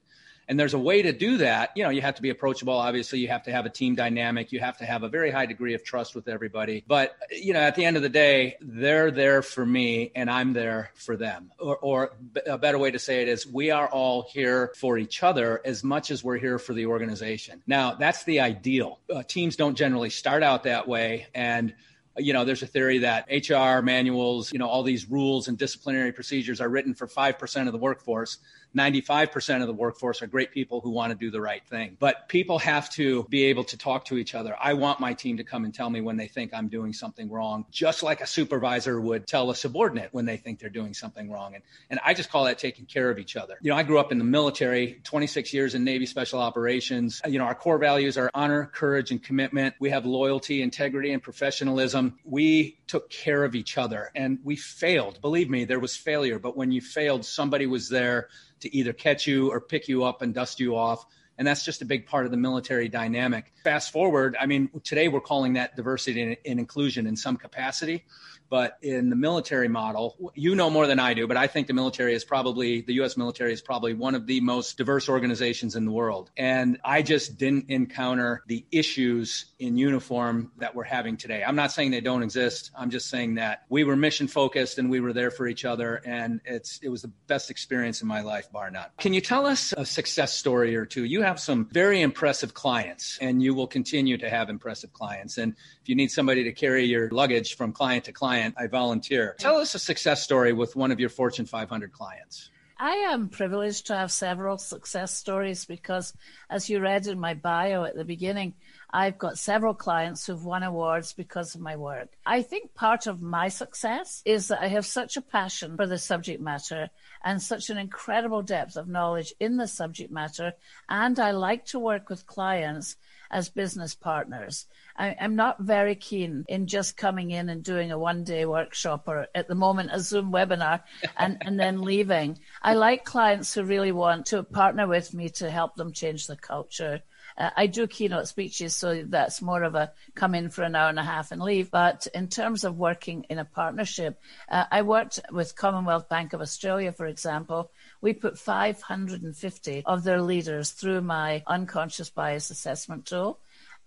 And 0.51 0.59
there's 0.59 0.75
a 0.75 0.79
way 0.81 1.01
to 1.03 1.13
do 1.13 1.37
that. 1.37 1.71
You 1.77 1.85
know, 1.85 1.91
you 1.91 2.01
have 2.03 2.17
to 2.17 2.23
be 2.23 2.31
approachable. 2.31 2.73
Obviously, 2.73 3.21
you 3.21 3.29
have 3.29 3.45
to 3.45 3.53
have 3.53 3.67
a 3.67 3.71
team 3.71 3.95
dynamic. 3.95 4.51
You 4.51 4.59
have 4.59 4.79
to 4.79 4.85
have 4.85 5.05
a 5.05 5.09
very 5.09 5.31
high 5.31 5.47
degree 5.47 5.75
of 5.75 5.85
trust 5.85 6.17
with 6.17 6.27
everybody. 6.27 6.83
But, 6.89 7.17
you 7.31 7.53
know, 7.53 7.61
at 7.61 7.77
the 7.77 7.85
end 7.85 7.97
of 7.97 8.03
the 8.03 8.09
day, 8.09 8.57
they're 8.61 9.13
there 9.13 9.43
for 9.43 9.65
me 9.65 10.11
and 10.17 10.29
I'm 10.29 10.53
there 10.53 10.91
for 10.97 11.17
them. 11.17 11.53
Or, 11.61 11.77
or 11.77 12.13
a 12.49 12.59
better 12.59 12.79
way 12.79 12.91
to 12.91 12.99
say 12.99 13.23
it 13.23 13.29
is 13.29 13.47
we 13.47 13.71
are 13.71 13.87
all 13.87 14.27
here 14.29 14.73
for 14.77 14.99
each 14.99 15.23
other 15.23 15.61
as 15.65 15.85
much 15.85 16.11
as 16.11 16.25
we're 16.25 16.39
here 16.39 16.59
for 16.59 16.75
the 16.75 16.87
organization. 16.87 17.63
Now, 17.69 17.95
that's 17.95 18.25
the 18.25 18.41
ideal. 18.41 18.99
Uh, 19.09 19.23
teams 19.23 19.55
don't 19.55 19.77
generally 19.77 20.11
start 20.11 20.43
out 20.43 20.65
that 20.65 20.89
way. 20.89 21.29
And 21.33 21.75
you 22.17 22.33
know, 22.33 22.45
there's 22.45 22.63
a 22.63 22.67
theory 22.67 22.99
that 22.99 23.29
HR 23.31 23.83
manuals, 23.83 24.53
you 24.53 24.59
know, 24.59 24.69
all 24.69 24.83
these 24.83 25.09
rules 25.09 25.49
and 25.49 25.57
disciplinary 25.57 26.13
procedures 26.13 26.61
are 26.61 26.69
written 26.69 26.95
for 26.95 27.07
5% 27.07 27.67
of 27.67 27.73
the 27.73 27.79
workforce. 27.79 28.39
95% 28.77 29.61
of 29.61 29.67
the 29.67 29.73
workforce 29.73 30.23
are 30.23 30.27
great 30.27 30.53
people 30.53 30.81
who 30.81 30.91
want 30.91 31.11
to 31.11 31.19
do 31.19 31.31
the 31.31 31.41
right 31.41 31.63
thing. 31.67 31.97
But 31.99 32.29
people 32.29 32.59
have 32.59 32.91
to 32.91 33.25
be 33.25 33.45
able 33.45 33.65
to 33.65 33.77
talk 33.77 34.05
to 34.07 34.19
each 34.19 34.35
other. 34.35 34.57
I 34.61 34.75
want 34.75 35.01
my 35.01 35.15
team 35.15 35.37
to 35.39 35.45
come 35.45 35.65
and 35.65 35.75
tell 35.75 35.91
me 35.91 36.01
when 36.01 36.17
they 36.17 36.29
think 36.29 36.55
I'm 36.55 36.69
doing 36.69 36.93
something 36.93 37.31
wrong, 37.31 37.67
just 37.71 38.03
like 38.03 38.21
a 38.21 38.27
supervisor 38.27 39.01
would 39.01 39.27
tell 39.27 39.51
a 39.51 39.55
subordinate 39.55 40.11
when 40.13 40.25
they 40.25 40.37
think 40.37 40.59
they're 40.59 40.71
doing 40.71 40.95
something 40.95 41.31
wrong. 41.31 41.55
And, 41.55 41.65
and 41.91 42.01
I 42.05 42.15
just 42.15 42.31
call 42.31 42.45
that 42.45 42.59
taking 42.59 42.87
care 42.87 43.11
of 43.11 43.19
each 43.19 43.37
other. 43.37 43.59
You 43.61 43.71
know, 43.71 43.77
I 43.77 43.83
grew 43.83 43.99
up 43.99 44.13
in 44.13 44.19
the 44.19 44.25
military, 44.25 45.01
26 45.05 45.53
years 45.53 45.75
in 45.75 45.85
Navy 45.85 46.07
Special 46.07 46.41
Operations. 46.41 47.21
You 47.27 47.39
know, 47.39 47.45
our 47.45 47.55
core 47.55 47.79
values 47.79 48.17
are 48.17 48.31
honor, 48.35 48.67
courage, 48.67 49.11
and 49.11 49.23
commitment. 49.23 49.75
We 49.81 49.91
have 49.91 50.07
loyalty, 50.07 50.63
integrity, 50.63 51.13
and 51.13 51.23
professionalism. 51.23 52.19
We 52.25 52.79
took 52.87 53.11
care 53.11 53.45
of 53.45 53.55
each 53.55 53.79
other 53.79 54.11
and 54.15 54.39
we 54.45 54.57
failed. 54.57 55.21
Believe 55.21 55.51
me, 55.51 55.65
there 55.65 55.81
was 55.81 55.97
failure, 55.97 56.39
but 56.39 56.57
when 56.57 56.73
you 56.73 56.81
failed, 56.81 57.25
somebody 57.25 57.67
was 57.67 57.89
there 57.89 58.29
to 58.61 58.75
either 58.75 58.92
catch 58.92 59.27
you 59.27 59.51
or 59.51 59.61
pick 59.61 59.88
you 59.88 60.05
up 60.05 60.23
and 60.23 60.35
dust 60.35 60.61
you 60.61 60.77
off. 60.77 61.07
And 61.38 61.46
that's 61.46 61.64
just 61.64 61.81
a 61.81 61.87
big 61.87 62.07
part 62.07 62.27
of 62.27 62.31
the 62.31 62.37
military 62.37 62.88
dynamic. 62.88 63.53
Fast 63.64 63.92
forward, 63.92 64.37
I 64.38 64.46
mean, 64.46 64.68
today 64.85 65.09
we're 65.09 65.23
calling 65.23 65.55
that 65.55 65.75
diversity 65.75 66.23
and, 66.44 66.61
inclusion 66.61 67.07
in 67.07 67.16
some 67.16 67.37
capacity. 67.37 68.05
But 68.51 68.79
in 68.83 69.11
the 69.11 69.17
military 69.17 69.69
model, 69.69 70.33
you 70.35 70.57
know 70.57 70.69
more 70.69 70.89
than 70.89 70.99
I 70.99 71.15
do, 71.15 71.29
but 71.29 71.37
I 71.37 71.47
think 71.47 71.69
the 71.69 71.73
military 71.73 72.15
is 72.15 72.25
probably, 72.25 72.81
the 72.83 72.95
US 72.95 73.17
military 73.17 73.53
is 73.53 73.63
probably 73.63 73.95
one 73.95 74.17
of 74.17 74.27
the 74.27 74.41
most 74.41 74.77
diverse 74.77 75.09
organizations 75.09 75.77
in 75.77 75.85
the 75.85 75.93
world. 75.93 76.31
And 76.37 76.79
I 76.85 77.03
just 77.03 77.39
didn't 77.39 77.71
encounter 77.71 78.43
the 78.49 78.67
issues 78.73 79.47
in 79.61 79.79
uniform 79.79 80.51
that 80.59 80.75
we're 80.75 80.83
having 80.83 81.17
today. 81.17 81.45
I'm 81.47 81.55
not 81.55 81.71
saying 81.71 81.93
they 81.93 82.01
don't 82.01 82.25
exist. 82.25 82.73
I'm 82.77 82.91
just 82.91 83.09
saying 83.09 83.37
that 83.37 83.67
we 83.69 83.85
were 83.85 83.95
mission 83.95 84.27
focused 84.27 84.79
and 84.79 84.91
we 84.91 84.99
were 84.99 85.13
there 85.13 85.31
for 85.31 85.47
each 85.47 85.65
other. 85.65 86.03
And 86.05 86.41
it's, 86.45 86.81
it 86.83 86.89
was 86.89 87.03
the 87.03 87.13
best 87.29 87.51
experience 87.51 88.03
in 88.03 88.09
my 88.09 88.21
life, 88.21 88.51
bar 88.51 88.69
none. 88.71 88.87
Can 88.99 89.15
you 89.15 89.21
tell 89.21 89.47
us 89.47 89.73
a 89.77 89.87
success 89.87 90.33
story 90.33 90.75
or 90.75 90.85
two? 90.85 91.05
You 91.05 91.23
have 91.23 91.39
some 91.39 91.67
very 91.67 92.01
impressive 92.01 92.53
clients 92.53 93.17
and 93.21 93.41
you 93.41 93.55
will 93.55 93.69
continue 93.69 94.19
to 94.19 94.29
have 94.29 94.51
impressive 94.51 94.93
clients. 94.93 95.39
And 95.39 95.55
if 95.83 95.88
you 95.88 95.95
need 95.95 96.11
somebody 96.11 96.45
to 96.45 96.53
carry 96.53 96.85
your 96.85 97.09
luggage 97.11 97.57
from 97.57 97.73
client 97.73 98.05
to 98.05 98.12
client, 98.12 98.55
I 98.59 98.66
volunteer. 98.66 99.35
Tell 99.38 99.57
us 99.57 99.75
a 99.75 99.79
success 99.79 100.23
story 100.23 100.53
with 100.53 100.77
one 100.77 100.90
of 100.90 101.01
your 101.01 101.09
Fortune 101.09 101.47
500 101.47 101.93
clients. 101.93 102.51
I 102.79 102.93
am 103.12 103.29
privileged 103.29 103.88
to 103.88 103.97
have 103.97 104.11
several 104.11 104.57
success 104.57 105.14
stories 105.14 105.66
because, 105.66 106.14
as 106.49 106.71
you 106.71 106.81
read 106.81 107.07
in 107.07 107.21
my 107.21 107.35
bio 107.35 107.85
at 107.85 107.95
the 107.95 108.07
beginning, 108.07 108.55
I've 108.90 109.19
got 109.19 109.38
several 109.38 109.75
clients 109.75 110.27
who've 110.27 110.45
won 110.45 110.62
awards 110.62 111.12
because 111.12 111.55
of 111.55 111.61
my 111.61 111.77
work. 111.77 112.09
I 112.25 112.40
think 112.40 112.75
part 112.75 113.07
of 113.07 113.21
my 113.21 113.49
success 113.49 114.23
is 114.25 114.49
that 114.49 114.62
I 114.62 114.69
have 114.69 114.87
such 114.87 115.19
a 115.19 115.23
passion 115.23 115.77
for 115.77 115.87
the 115.87 115.99
subject 115.99 116.40
matter 116.40 116.88
and 117.23 117.43
such 117.43 117.69
an 117.69 117.77
incredible 117.77 118.40
depth 118.40 118.77
of 118.77 118.88
knowledge 118.88 119.35
in 119.38 119.59
the 119.59 119.69
subject 119.69 120.11
matter. 120.11 120.55
And 120.88 121.19
I 121.19 121.33
like 121.33 121.66
to 121.66 121.79
work 121.79 122.09
with 122.09 122.27
clients 122.27 122.97
as 123.31 123.49
business 123.49 123.95
partners. 123.95 124.66
I, 124.97 125.11
am 125.19 125.37
not 125.37 125.61
very 125.61 125.95
keen 125.95 126.45
in 126.49 126.66
just 126.66 126.97
coming 126.97 127.31
in 127.31 127.49
and 127.49 127.62
doing 127.62 127.93
a 127.93 127.99
one 127.99 128.25
day 128.25 128.45
workshop 128.45 129.05
or 129.07 129.29
at 129.35 129.49
the 129.49 129.55
moment 129.55 129.90
a 129.93 130.01
Zoom 130.01 130.33
webinar 130.33 130.83
and, 131.16 131.38
and 131.40 131.59
then 131.59 131.81
leaving. 131.90 132.38
I 132.62 132.75
like 132.75 133.05
clients 133.05 133.55
who 133.55 133.62
really 133.64 133.93
want 133.93 134.27
to 134.27 134.43
partner 134.43 134.87
with 134.87 135.14
me 135.14 135.29
to 135.31 135.51
help 135.51 135.77
them 135.77 135.93
change 135.93 136.27
the 136.27 136.37
culture. 136.37 137.03
Uh, 137.40 137.50
I 137.57 137.66
do 137.68 137.87
keynote 137.87 138.29
speeches, 138.29 138.76
so 138.76 139.03
that's 139.03 139.40
more 139.40 139.62
of 139.62 139.74
a 139.74 139.92
come 140.14 140.35
in 140.35 140.50
for 140.50 140.62
an 140.62 140.76
hour 140.76 140.90
and 140.90 140.98
a 140.98 141.03
half 141.03 141.33
and 141.33 141.40
leave. 141.40 141.70
But 141.70 142.07
in 142.14 142.29
terms 142.29 142.64
of 142.64 142.76
working 142.76 143.24
in 143.31 143.38
a 143.38 143.46
partnership, 143.46 144.20
uh, 144.50 144.64
I 144.70 144.83
worked 144.83 145.20
with 145.33 145.57
Commonwealth 145.57 146.11
Bank 146.11 146.35
of 146.35 146.42
Australia, 146.42 146.92
for 146.92 147.07
example. 147.07 147.70
We 148.03 148.12
put 148.12 148.38
550 148.38 149.85
of 149.87 150.05
their 150.05 150.20
leaders 150.20 150.72
through 150.72 151.00
my 151.00 151.42
unconscious 151.46 152.11
bias 152.11 152.50
assessment 152.50 153.07
tool 153.07 153.40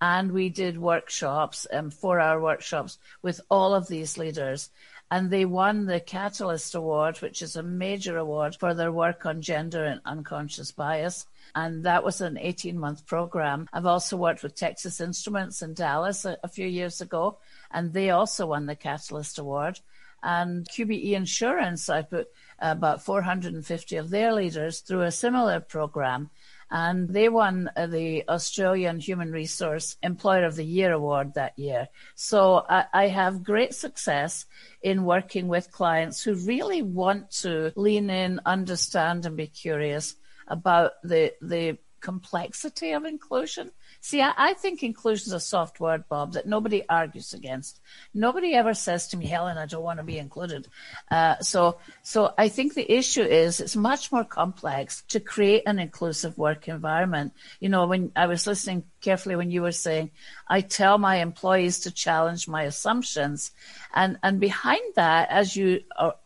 and 0.03 0.33
we 0.33 0.49
did 0.49 0.77
workshops, 0.77 1.65
um, 1.71 1.89
four 1.89 2.19
hour 2.19 2.41
workshops 2.41 2.97
with 3.21 3.39
all 3.49 3.73
of 3.73 3.87
these 3.87 4.17
leaders. 4.17 4.69
And 5.13 5.30
they 5.30 5.45
won 5.45 5.86
the 5.86 5.99
Catalyst 5.99 6.73
Award, 6.73 7.17
which 7.17 7.43
is 7.43 7.56
a 7.56 7.62
major 7.62 8.17
award 8.17 8.56
for 8.56 8.73
their 8.73 8.91
work 8.91 9.28
on 9.28 9.43
gender 9.43 9.86
and 9.86 10.02
unconscious 10.06 10.71
bias. 10.71 11.28
And 11.54 11.84
that 11.84 12.04
was 12.04 12.19
an 12.19 12.36
18 12.36 12.80
month 12.80 13.06
program. 13.06 13.69
I've 13.71 13.86
also 13.86 14.17
worked 14.17 14.41
with 14.41 14.56
Texas 14.56 14.99
Instruments 14.99 15.62
in 15.62 15.76
Dallas 15.76 16.26
a, 16.26 16.39
a 16.43 16.47
few 16.47 16.65
years 16.65 16.99
ago, 16.99 17.38
and 17.69 17.93
they 17.93 18.10
also 18.10 18.47
won 18.47 18.65
the 18.65 18.76
Catalyst 18.76 19.38
Award. 19.38 19.82
And 20.23 20.67
QBE 20.67 21.12
Insurance, 21.12 21.89
I 21.89 22.02
put 22.02 22.30
uh, 22.60 22.69
about 22.71 23.06
450 23.06 23.95
of 23.97 24.10
their 24.10 24.34
leaders 24.34 24.80
through 24.80 25.04
a 25.04 25.12
similar 25.12 25.60
program 25.60 26.32
and 26.73 27.07
they 27.07 27.29
won 27.29 27.69
uh, 27.77 27.86
the 27.86 28.27
Australian 28.27 28.99
Human 28.99 29.31
Resource 29.31 29.95
Employer 30.01 30.43
of 30.43 30.55
the 30.55 30.65
Year 30.65 30.91
award 30.91 31.36
that 31.36 31.57
year. 31.57 31.88
So 32.15 32.65
I, 32.67 32.86
I 32.91 33.07
have 33.09 33.43
great 33.43 33.75
success 33.75 34.45
in 34.81 35.05
working 35.05 35.47
with 35.47 35.71
clients 35.71 36.23
who 36.23 36.33
really 36.33 36.81
want 36.81 37.29
to 37.43 37.71
lean 37.75 38.09
in, 38.09 38.41
understand, 38.43 39.27
and 39.27 39.38
be 39.38 39.47
curious 39.47 40.15
about 40.47 40.93
the 41.03 41.33
the 41.41 41.77
complexity 42.01 42.91
of 42.91 43.05
inclusion 43.05 43.71
See, 44.05 44.21
I, 44.21 44.33
I 44.35 44.53
think 44.53 44.83
inclusion 44.83 45.27
is 45.27 45.31
a 45.31 45.39
soft 45.39 45.79
word, 45.79 46.03
Bob, 46.09 46.33
that 46.33 46.45
nobody 46.45 46.83
argues 46.89 47.33
against. 47.33 47.79
Nobody 48.13 48.53
ever 48.53 48.73
says 48.73 49.07
to 49.07 49.17
me, 49.17 49.27
Helen, 49.27 49.57
I 49.57 49.65
don't 49.65 49.81
want 49.81 49.99
to 49.99 50.03
be 50.03 50.17
included. 50.17 50.67
Uh, 51.09 51.39
so, 51.39 51.77
so 52.01 52.33
I 52.37 52.49
think 52.49 52.73
the 52.73 52.91
issue 52.91 53.21
is 53.21 53.61
it's 53.61 53.77
much 53.77 54.11
more 54.11 54.25
complex 54.25 55.03
to 55.07 55.21
create 55.21 55.63
an 55.65 55.79
inclusive 55.79 56.37
work 56.37 56.67
environment. 56.67 57.31
You 57.61 57.69
know, 57.69 57.87
when 57.87 58.11
I 58.13 58.25
was 58.25 58.45
listening 58.45 58.83
carefully 58.99 59.37
when 59.37 59.51
you 59.51 59.61
were 59.61 59.71
saying, 59.71 60.11
I 60.49 60.59
tell 60.59 60.97
my 60.97 61.21
employees 61.21 61.79
to 61.81 61.91
challenge 61.91 62.45
my 62.45 62.63
assumptions. 62.63 63.51
And, 63.95 64.19
and 64.21 64.37
behind 64.37 64.81
that, 64.95 65.29
as 65.29 65.55
you 65.55 65.79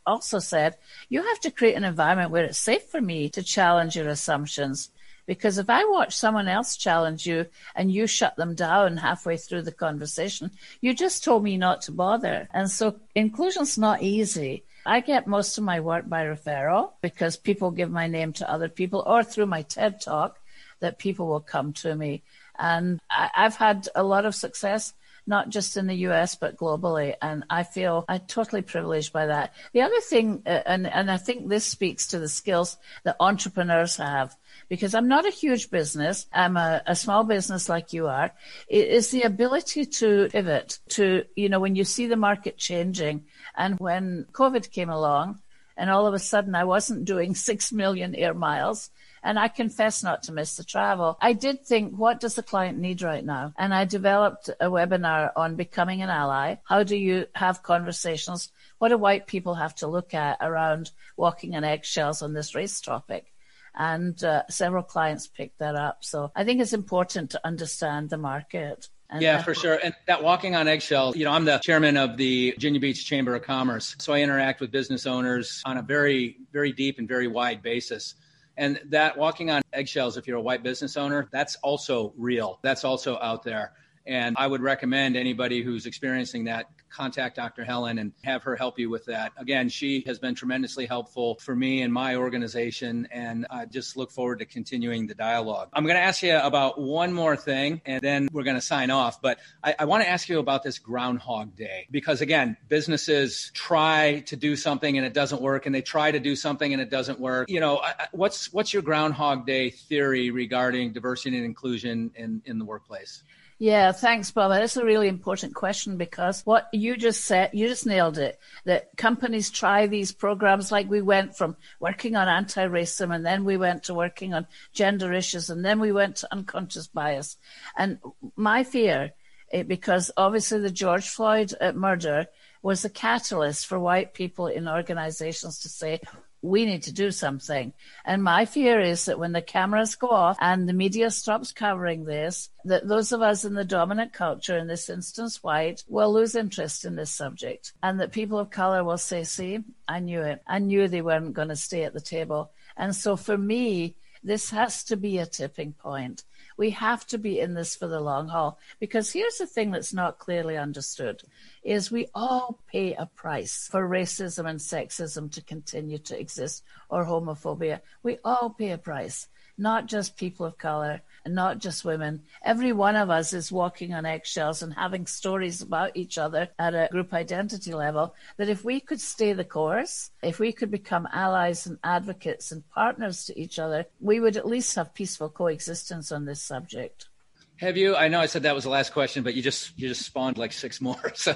also 0.04 0.40
said, 0.40 0.78
you 1.10 1.22
have 1.22 1.40
to 1.42 1.52
create 1.52 1.76
an 1.76 1.84
environment 1.84 2.32
where 2.32 2.46
it's 2.46 2.58
safe 2.58 2.86
for 2.86 3.00
me 3.00 3.30
to 3.30 3.44
challenge 3.44 3.96
your 3.96 4.08
assumptions. 4.08 4.90
Because 5.28 5.58
if 5.58 5.70
I 5.70 5.84
watch 5.86 6.16
someone 6.16 6.48
else 6.48 6.78
challenge 6.78 7.28
you 7.28 7.46
and 7.76 7.92
you 7.92 8.08
shut 8.08 8.36
them 8.38 8.56
down 8.56 8.98
halfway 8.98 9.38
through 9.38 9.64
the 9.64 9.72
conversation, 9.74 10.52
you 10.82 10.94
just 10.94 11.24
told 11.24 11.44
me 11.44 11.58
not 11.58 11.82
to 11.82 11.92
bother. 11.92 12.48
And 12.54 12.72
so 12.72 12.96
inclusion's 13.14 13.78
not 13.78 14.02
easy. 14.02 14.64
I 14.86 15.02
get 15.02 15.28
most 15.28 15.58
of 15.58 15.66
my 15.66 15.82
work 15.82 16.08
by 16.08 16.24
referral 16.24 16.94
because 17.02 17.36
people 17.36 17.72
give 17.72 17.92
my 17.92 18.08
name 18.08 18.32
to 18.34 18.50
other 18.50 18.70
people 18.70 19.04
or 19.06 19.22
through 19.22 19.48
my 19.48 19.64
TED 19.64 20.00
talk 20.00 20.40
that 20.80 20.98
people 20.98 21.28
will 21.28 21.42
come 21.42 21.74
to 21.74 21.94
me. 21.94 22.24
And 22.58 23.02
I, 23.12 23.30
have 23.34 23.58
had 23.58 23.90
a 23.96 24.04
lot 24.04 24.26
of 24.26 24.34
success 24.34 24.94
not 25.28 25.50
just 25.50 25.78
in 25.78 25.88
the 25.88 26.08
US, 26.08 26.36
but 26.36 26.58
globally. 26.58 27.16
And 27.22 27.44
I 27.50 27.64
feel 27.64 28.06
I'm 28.08 28.22
totally 28.22 28.62
privileged 28.62 29.12
by 29.14 29.28
that. 29.28 29.54
The 29.74 29.82
other 29.82 30.00
thing, 30.00 30.44
uh, 30.46 30.62
and, 30.66 30.88
and 30.88 31.12
I 31.12 31.18
think 31.18 31.48
this 31.48 31.66
speaks 31.66 32.08
to 32.08 32.20
the 32.20 32.30
skills 32.30 32.78
that 33.04 33.18
entrepreneurs 33.20 33.98
have, 33.98 34.36
because 34.70 34.96
I'm 34.96 35.08
not 35.08 35.26
a 35.26 35.32
huge 35.32 35.70
business. 35.70 36.26
I'm 36.34 36.58
a, 36.58 36.82
a 36.86 36.96
small 36.96 37.24
business 37.24 37.70
like 37.70 37.94
you 37.94 38.08
are. 38.08 38.32
It 38.68 38.88
is 38.88 39.12
the 39.12 39.24
ability 39.24 39.86
to 39.86 40.30
pivot 40.30 40.80
to, 40.90 41.26
you 41.36 41.50
know, 41.50 41.60
when 41.60 41.76
you 41.76 41.84
see 41.84 42.08
the 42.08 42.16
market 42.16 42.58
changing 42.58 43.26
and 43.56 43.80
when 43.80 44.26
COVID 44.32 44.72
came 44.72 44.90
along 44.90 45.40
and 45.76 45.90
all 45.90 46.08
of 46.08 46.14
a 46.14 46.20
sudden 46.20 46.56
I 46.56 46.64
wasn't 46.64 47.06
doing 47.06 47.36
six 47.50 47.72
million 47.72 48.16
air 48.16 48.34
miles. 48.34 48.90
And 49.28 49.38
I 49.38 49.50
confess 49.50 50.04
not 50.04 50.24
to 50.24 50.32
miss 50.32 50.56
the 50.56 50.64
travel. 50.64 51.18
I 51.20 51.34
did 51.34 51.66
think, 51.66 51.94
what 51.94 52.22
does 52.22 52.36
the 52.36 52.44
client 52.44 52.78
need 52.78 53.02
right 53.02 53.26
now? 53.26 53.54
And 53.58 53.74
I 53.74 53.84
developed 53.84 54.48
a 54.48 54.68
webinar 54.68 55.32
on 55.36 55.58
becoming 55.58 56.02
an 56.02 56.10
ally. 56.10 56.56
How 56.64 56.84
do 56.84 56.96
you 56.96 57.26
have 57.36 57.62
conversations? 57.62 58.50
What 58.78 58.88
do 58.88 58.98
white 58.98 59.28
people 59.28 59.56
have 59.56 59.76
to 59.76 59.88
look 59.88 60.14
at 60.14 60.38
around 60.40 60.92
walking 61.18 61.58
on 61.58 61.66
eggshells 61.66 62.22
on 62.22 62.34
this 62.34 62.56
race 62.56 62.80
topic? 62.80 63.34
and 63.80 64.24
uh, 64.24 64.42
several 64.50 64.82
clients 64.82 65.28
picked 65.28 65.60
that 65.60 65.76
up. 65.76 66.04
So 66.04 66.32
I 66.36 66.44
think 66.44 66.62
it's 66.62 66.74
important 66.74 67.32
to 67.32 67.42
understand 67.46 68.10
the 68.10 68.18
market. 68.18 68.90
And 69.10 69.22
yeah, 69.22 69.44
for 69.44 69.54
sure. 69.54 69.80
And 69.84 69.94
that 70.08 70.24
walking 70.24 70.56
on 70.56 70.68
eggshells, 70.68 71.16
you 71.16 71.26
know, 71.26 71.32
I'm 71.32 71.46
the 71.46 71.60
chairman 71.60 71.96
of 71.96 72.18
the 72.18 72.52
Virginia 72.52 72.80
Beach 72.80 73.06
Chamber 73.06 73.36
of 73.36 73.44
Commerce. 73.44 73.96
So 74.00 74.14
I 74.14 74.22
interact 74.22 74.62
with 74.62 74.72
business 74.72 75.06
owners 75.06 75.62
on 75.64 75.78
a 75.78 75.84
very, 75.84 76.38
very 76.52 76.72
deep 76.72 76.98
and 76.98 77.08
very 77.08 77.28
wide 77.28 77.62
basis. 77.62 78.16
And 78.58 78.80
that 78.90 79.16
walking 79.16 79.52
on 79.52 79.62
eggshells, 79.74 80.18
if 80.18 80.28
you're 80.28 80.38
a 80.38 80.42
white 80.42 80.64
business 80.64 80.98
owner, 80.98 81.28
that's 81.32 81.56
also 81.58 82.14
real. 82.18 82.60
That's 82.64 82.84
also 82.84 83.20
out 83.20 83.44
there. 83.44 83.74
And 84.08 84.36
I 84.40 84.48
would 84.48 84.62
recommend 84.62 85.18
anybody 85.18 85.62
who's 85.62 85.86
experiencing 85.86 86.46
that 86.46 86.70
contact 86.90 87.36
Dr. 87.36 87.64
Helen 87.64 88.00
and 88.00 88.12
have 88.24 88.44
her 88.44 88.56
help 88.56 88.80
you 88.80 88.90
with 88.90 89.06
that. 89.06 89.32
Again, 89.38 89.70
she 89.70 90.04
has 90.08 90.20
been 90.20 90.36
tremendously 90.36 90.86
helpful 90.86 91.36
for 91.36 91.56
me 91.56 91.82
and 91.82 91.94
my 91.94 92.16
organization, 92.16 93.08
and 93.12 93.46
I 93.50 93.66
just 93.66 93.98
look 93.98 94.12
forward 94.12 94.40
to 94.40 94.46
continuing 94.46 95.08
the 95.08 95.14
dialogue. 95.14 95.70
I'm 95.74 95.84
going 95.84 95.98
to 95.98 96.02
ask 96.02 96.24
you 96.24 96.38
about 96.38 96.80
one 96.80 97.14
more 97.14 97.36
thing, 97.36 97.82
and 97.86 98.02
then 98.02 98.30
we're 98.32 98.44
going 98.44 98.56
to 98.56 98.62
sign 98.62 98.90
off. 98.90 99.22
But 99.22 99.40
I, 99.64 99.76
I 99.80 99.86
want 99.86 100.04
to 100.04 100.10
ask 100.10 100.30
you 100.30 100.40
about 100.40 100.64
this 100.64 100.80
Groundhog 100.80 101.56
Day 101.56 101.88
because, 101.92 102.22
again, 102.22 102.58
businesses 102.70 103.52
try 103.54 104.24
to 104.28 104.36
do 104.36 104.56
something 104.56 104.98
and 104.98 105.06
it 105.06 105.14
doesn't 105.14 105.42
work, 105.42 105.66
and 105.66 105.76
they 105.76 105.82
try 105.82 106.12
to 106.12 106.20
do 106.20 106.36
something 106.36 106.74
and 106.74 106.82
it 106.82 106.90
doesn't 106.90 107.20
work. 107.20 107.50
You 107.50 107.60
know, 107.60 107.82
what's 108.12 108.52
what's 108.54 108.74
your 108.74 108.82
Groundhog 108.82 109.46
Day 109.46 109.70
theory 109.70 110.32
regarding 110.32 110.94
diversity 110.94 111.38
and 111.38 111.46
inclusion 111.46 112.12
in, 112.16 112.42
in 112.46 112.58
the 112.58 112.66
workplace? 112.66 113.24
Yeah, 113.60 113.92
thanks, 113.92 114.30
Bob. 114.30 114.52
That's 114.52 114.78
a 114.78 114.86
really 114.86 115.08
important 115.08 115.56
question 115.56 115.98
because 115.98 116.44
what 116.46 116.68
you 116.74 116.96
just 116.96 117.26
said, 117.26 117.50
you 117.54 117.68
just 117.68 117.88
nailed 117.88 118.20
it. 118.20 118.40
That 118.66 118.96
companies 118.98 119.50
try 119.50 119.88
these 119.88 120.12
programs 120.12 120.72
like 120.72 120.88
we 120.88 121.02
went 121.02 121.36
from 121.36 121.58
working 121.80 122.16
on 122.16 122.28
anti-racism 122.28 123.14
and 123.14 123.26
then 123.26 123.46
we 123.46 123.58
went 123.58 123.84
to 123.86 123.96
working 123.96 124.36
on 124.36 124.46
gender 124.74 125.12
issues 125.12 125.50
and 125.50 125.66
then 125.66 125.80
we 125.80 125.92
went 125.92 126.18
to 126.18 126.32
unconscious 126.32 126.86
bias. 126.86 127.38
And 127.76 127.98
my 128.36 128.64
fear, 128.64 129.14
eh, 129.52 129.64
because 129.64 130.12
obviously 130.16 130.60
the 130.60 130.70
George 130.70 131.10
Floyd 131.10 131.52
uh, 131.60 131.72
murder 131.72 132.28
was 132.62 132.86
a 132.86 132.92
catalyst 132.92 133.66
for 133.66 133.80
white 133.80 134.14
people 134.14 134.46
in 134.46 134.68
organizations 134.68 135.60
to 135.60 135.70
say, 135.70 136.00
we 136.48 136.66
need 136.66 136.84
to 136.84 136.94
do 136.94 137.12
something. 137.12 137.74
And 138.06 138.24
my 138.24 138.46
fear 138.46 138.80
is 138.80 139.06
that 139.06 139.20
when 139.20 139.32
the 139.32 139.42
cameras 139.42 139.96
go 139.96 140.10
off 140.10 140.38
and 140.40 140.68
the 140.68 140.74
media 140.74 141.12
stops 141.12 141.52
covering 141.52 142.06
this, 142.06 142.50
that 142.66 142.88
those 142.88 143.12
of 143.12 143.22
us 143.22 143.46
in 143.46 143.54
the 143.54 143.66
dominant 143.66 144.14
culture, 144.14 144.58
in 144.58 144.68
this 144.68 144.90
instance 144.90 145.44
white, 145.44 145.84
will 145.88 146.14
lose 146.14 146.36
interest 146.36 146.86
in 146.86 146.96
this 146.96 147.12
subject. 147.12 147.74
And 147.84 148.00
that 148.00 148.12
people 148.12 148.40
of 148.40 148.50
color 148.50 148.84
will 148.84 148.98
say, 148.98 149.24
see, 149.24 149.60
I 149.88 150.00
knew 150.00 150.22
it. 150.22 150.42
I 150.48 150.60
knew 150.60 150.88
they 150.88 151.02
weren't 151.02 151.34
going 151.34 151.50
to 151.50 151.56
stay 151.56 151.84
at 151.84 151.94
the 151.94 152.02
table. 152.02 152.52
And 152.76 152.96
so 152.96 153.16
for 153.16 153.38
me, 153.38 153.96
this 154.24 154.50
has 154.50 154.84
to 154.86 154.98
be 154.98 155.20
a 155.20 155.26
tipping 155.26 155.74
point. 155.74 156.24
We 156.58 156.72
have 156.72 157.06
to 157.08 157.18
be 157.18 157.40
in 157.40 157.54
this 157.54 157.76
for 157.76 157.88
the 157.88 158.00
long 158.00 158.28
haul 158.28 158.60
because 158.80 159.14
here's 159.14 159.38
the 159.38 159.46
thing 159.46 159.72
that's 159.72 159.94
not 159.94 160.18
clearly 160.18 160.58
understood 160.58 161.22
is 161.64 161.92
we 161.92 162.08
all 162.14 162.60
pay 162.68 162.94
a 162.96 163.06
price 163.06 163.68
for 163.72 163.88
racism 163.88 164.50
and 164.50 164.60
sexism 164.60 165.32
to 165.32 165.42
continue 165.44 166.00
to 166.00 166.20
exist 166.20 166.64
or 166.90 167.06
homophobia. 167.06 167.82
We 168.02 168.18
all 168.26 168.50
pay 168.50 168.72
a 168.72 168.78
price, 168.78 169.28
not 169.58 169.86
just 169.86 170.18
people 170.18 170.48
of 170.48 170.58
color 170.58 171.02
and 171.28 171.36
not 171.36 171.60
just 171.60 171.84
women. 171.84 172.22
Every 172.42 172.72
one 172.72 172.96
of 172.96 173.10
us 173.10 173.34
is 173.34 173.52
walking 173.52 173.94
on 173.94 174.06
eggshells 174.06 174.64
and 174.64 174.74
having 174.74 175.06
stories 175.06 175.62
about 175.62 175.92
each 175.94 176.18
other 176.18 176.48
at 176.58 176.74
a 176.74 176.88
group 176.90 177.14
identity 177.14 177.74
level 177.74 178.16
that 178.38 178.48
if 178.48 178.64
we 178.64 178.80
could 178.80 179.02
stay 179.02 179.34
the 179.34 179.44
course, 179.44 180.10
if 180.24 180.40
we 180.40 180.54
could 180.54 180.72
become 180.72 181.06
allies 181.12 181.68
and 181.68 181.80
advocates 181.84 182.54
and 182.54 182.70
partners 182.70 183.26
to 183.26 183.38
each 183.38 183.60
other, 183.60 183.86
we 184.00 184.22
would 184.22 184.38
at 184.38 184.48
least 184.48 184.74
have 184.78 184.94
peaceful 184.94 185.28
coexistence 185.28 186.14
on 186.14 186.24
this 186.24 186.42
subject. 186.42 187.10
Have 187.58 187.76
you? 187.76 187.98
I 187.98 188.08
know 188.08 188.22
I 188.22 188.28
said 188.28 188.44
that 188.44 188.56
was 188.56 188.64
the 188.64 188.70
last 188.70 188.94
question, 188.94 189.22
but 189.22 189.34
you 189.34 189.42
just 189.42 189.78
you 189.78 189.90
just 189.90 190.06
spawned 190.06 190.38
like 190.38 190.54
six 190.54 190.80
more. 190.80 191.02
So, 191.16 191.36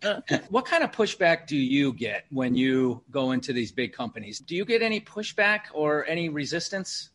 what 0.50 0.66
kind 0.66 0.82
of 0.84 0.92
pushback 0.92 1.46
do 1.46 1.56
you 1.56 1.94
get 1.94 2.26
when 2.30 2.54
you 2.54 3.02
go 3.10 3.30
into 3.30 3.54
these 3.54 3.72
big 3.72 3.94
companies? 3.94 4.40
Do 4.40 4.56
you 4.56 4.66
get 4.66 4.82
any 4.82 5.00
pushback 5.00 5.60
or 5.72 6.04
any 6.06 6.28
resistance? 6.28 7.12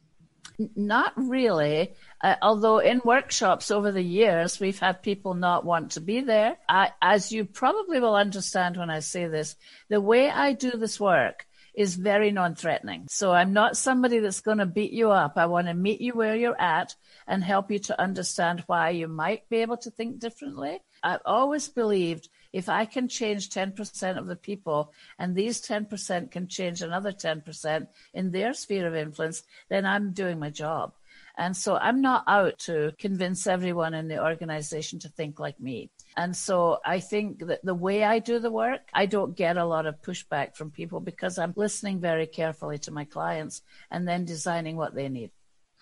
Not 0.76 1.14
really. 1.16 1.94
Uh, 2.22 2.36
although 2.42 2.80
in 2.80 3.02
workshops 3.06 3.70
over 3.70 3.92
the 3.92 4.02
years, 4.02 4.60
we've 4.60 4.80
had 4.80 5.04
people 5.04 5.36
not 5.36 5.66
want 5.66 5.92
to 5.92 6.02
be 6.02 6.22
there. 6.22 6.58
I, 6.68 6.92
as 7.02 7.32
you 7.32 7.46
probably 7.46 8.00
will 8.00 8.16
understand 8.16 8.78
when 8.78 8.90
I 8.90 9.00
say 9.00 9.28
this, 9.28 9.56
the 9.90 10.02
way 10.02 10.30
I 10.30 10.54
do 10.54 10.72
this 10.72 11.00
work 11.00 11.46
is 11.78 11.96
very 11.96 12.32
non-threatening. 12.32 13.06
So 13.08 13.32
I'm 13.34 13.54
not 13.54 13.78
somebody 13.78 14.18
that's 14.18 14.42
going 14.42 14.58
to 14.58 14.66
beat 14.66 14.94
you 14.94 15.12
up. 15.12 15.34
I 15.36 15.46
want 15.46 15.68
to 15.68 15.76
meet 15.76 16.02
you 16.02 16.14
where 16.14 16.36
you're 16.36 16.60
at 16.60 16.96
and 17.28 17.44
help 17.44 17.70
you 17.70 17.78
to 17.78 18.02
understand 18.02 18.64
why 18.66 18.90
you 18.90 19.08
might 19.08 19.48
be 19.48 19.58
able 19.58 19.78
to 19.78 19.92
think 19.92 20.18
differently. 20.18 20.80
I've 21.04 21.22
always 21.24 21.68
believed 21.68 22.30
if 22.52 22.68
I 22.68 22.86
can 22.86 23.08
change 23.08 23.52
10% 23.52 24.18
of 24.18 24.26
the 24.26 24.36
people 24.36 24.92
and 25.20 25.36
these 25.36 25.62
10% 25.62 26.32
can 26.32 26.48
change 26.48 26.82
another 26.82 27.12
10% 27.12 27.88
in 28.16 28.32
their 28.32 28.56
sphere 28.56 28.88
of 28.88 28.96
influence, 28.96 29.44
then 29.70 29.86
I'm 29.86 30.14
doing 30.14 30.40
my 30.40 30.50
job. 30.50 30.94
And 31.38 31.56
so 31.56 31.76
I'm 31.76 32.02
not 32.02 32.24
out 32.28 32.58
to 32.60 32.94
convince 32.98 33.46
everyone 33.46 33.94
in 33.94 34.08
the 34.08 34.24
organization 34.24 34.98
to 35.00 35.10
think 35.10 35.40
like 35.40 35.60
me. 35.60 35.92
And 36.16 36.36
so 36.36 36.80
I 36.84 37.00
think 37.00 37.46
that 37.46 37.64
the 37.64 37.76
way 37.76 38.04
I 38.04 38.18
do 38.18 38.40
the 38.40 38.50
work, 38.50 38.82
I 38.92 39.06
don't 39.06 39.38
get 39.38 39.56
a 39.56 39.66
lot 39.66 39.86
of 39.86 40.02
pushback 40.02 40.56
from 40.56 40.72
people 40.72 41.00
because 41.00 41.38
I'm 41.38 41.54
listening 41.56 42.00
very 42.00 42.26
carefully 42.26 42.80
to 42.80 42.92
my 42.92 43.06
clients 43.06 43.62
and 43.92 44.08
then 44.08 44.26
designing 44.26 44.78
what 44.78 44.96
they 44.96 45.10
need. 45.10 45.30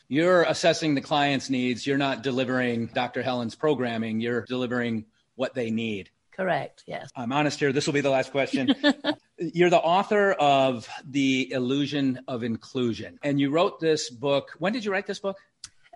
You're 0.10 0.44
assessing 0.44 0.94
the 0.94 1.02
client's 1.02 1.50
needs. 1.50 1.88
You're 1.88 1.98
not 1.98 2.22
delivering 2.22 2.88
Dr. 2.88 3.24
Helen's 3.24 3.56
programming. 3.56 4.20
You're 4.20 4.42
delivering 4.42 5.06
what 5.36 5.56
they 5.56 5.72
need. 5.72 6.10
Correct. 6.36 6.84
Yes. 6.86 7.10
I'm 7.16 7.32
honest 7.32 7.60
here. 7.60 7.72
This 7.72 7.86
will 7.86 7.94
be 7.94 8.02
the 8.02 8.10
last 8.10 8.32
question. 8.32 8.76
You're 9.38 9.70
the 9.70 9.80
author 9.80 10.34
of 10.34 10.88
The 11.10 11.52
Illusion 11.52 12.22
of 12.28 12.44
Inclusion, 12.44 13.20
and 13.24 13.40
you 13.40 13.52
wrote 13.52 13.80
this 13.80 14.10
book. 14.10 14.52
When 14.60 14.74
did 14.74 14.84
you 14.84 14.92
write 14.92 15.08
this 15.08 15.20
book? 15.20 15.38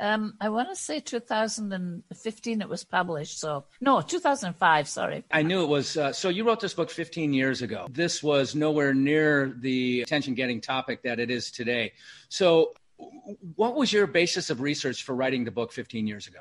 Um, 0.02 0.36
I 0.40 0.48
want 0.48 0.70
to 0.70 0.78
say 0.78 1.02
2015 1.02 2.62
it 2.62 2.70
was 2.70 2.86
published. 2.86 3.38
So, 3.38 3.66
no, 3.82 4.00
2005, 4.00 4.88
sorry. 4.88 5.26
I 5.30 5.42
knew 5.42 5.62
it 5.64 5.68
was. 5.68 5.98
Uh, 5.98 6.14
so, 6.14 6.30
you 6.30 6.46
wrote 6.46 6.62
this 6.62 6.74
book 6.74 6.90
15 6.90 7.34
years 7.34 7.62
ago. 7.62 7.88
This 7.92 8.24
was 8.24 8.56
nowhere 8.56 8.94
near 8.94 9.54
the 9.60 10.02
attention 10.02 10.36
getting 10.36 10.62
topic 10.62 11.04
that 11.04 11.20
it 11.20 11.30
is 11.30 11.52
today. 11.52 11.92
So, 12.30 12.72
what 13.56 13.76
was 13.76 13.92
your 13.92 14.08
basis 14.08 14.50
of 14.50 14.62
research 14.62 15.04
for 15.04 15.16
writing 15.16 15.44
the 15.44 15.52
book 15.52 15.74
15 15.74 16.08
years 16.08 16.28
ago? 16.28 16.40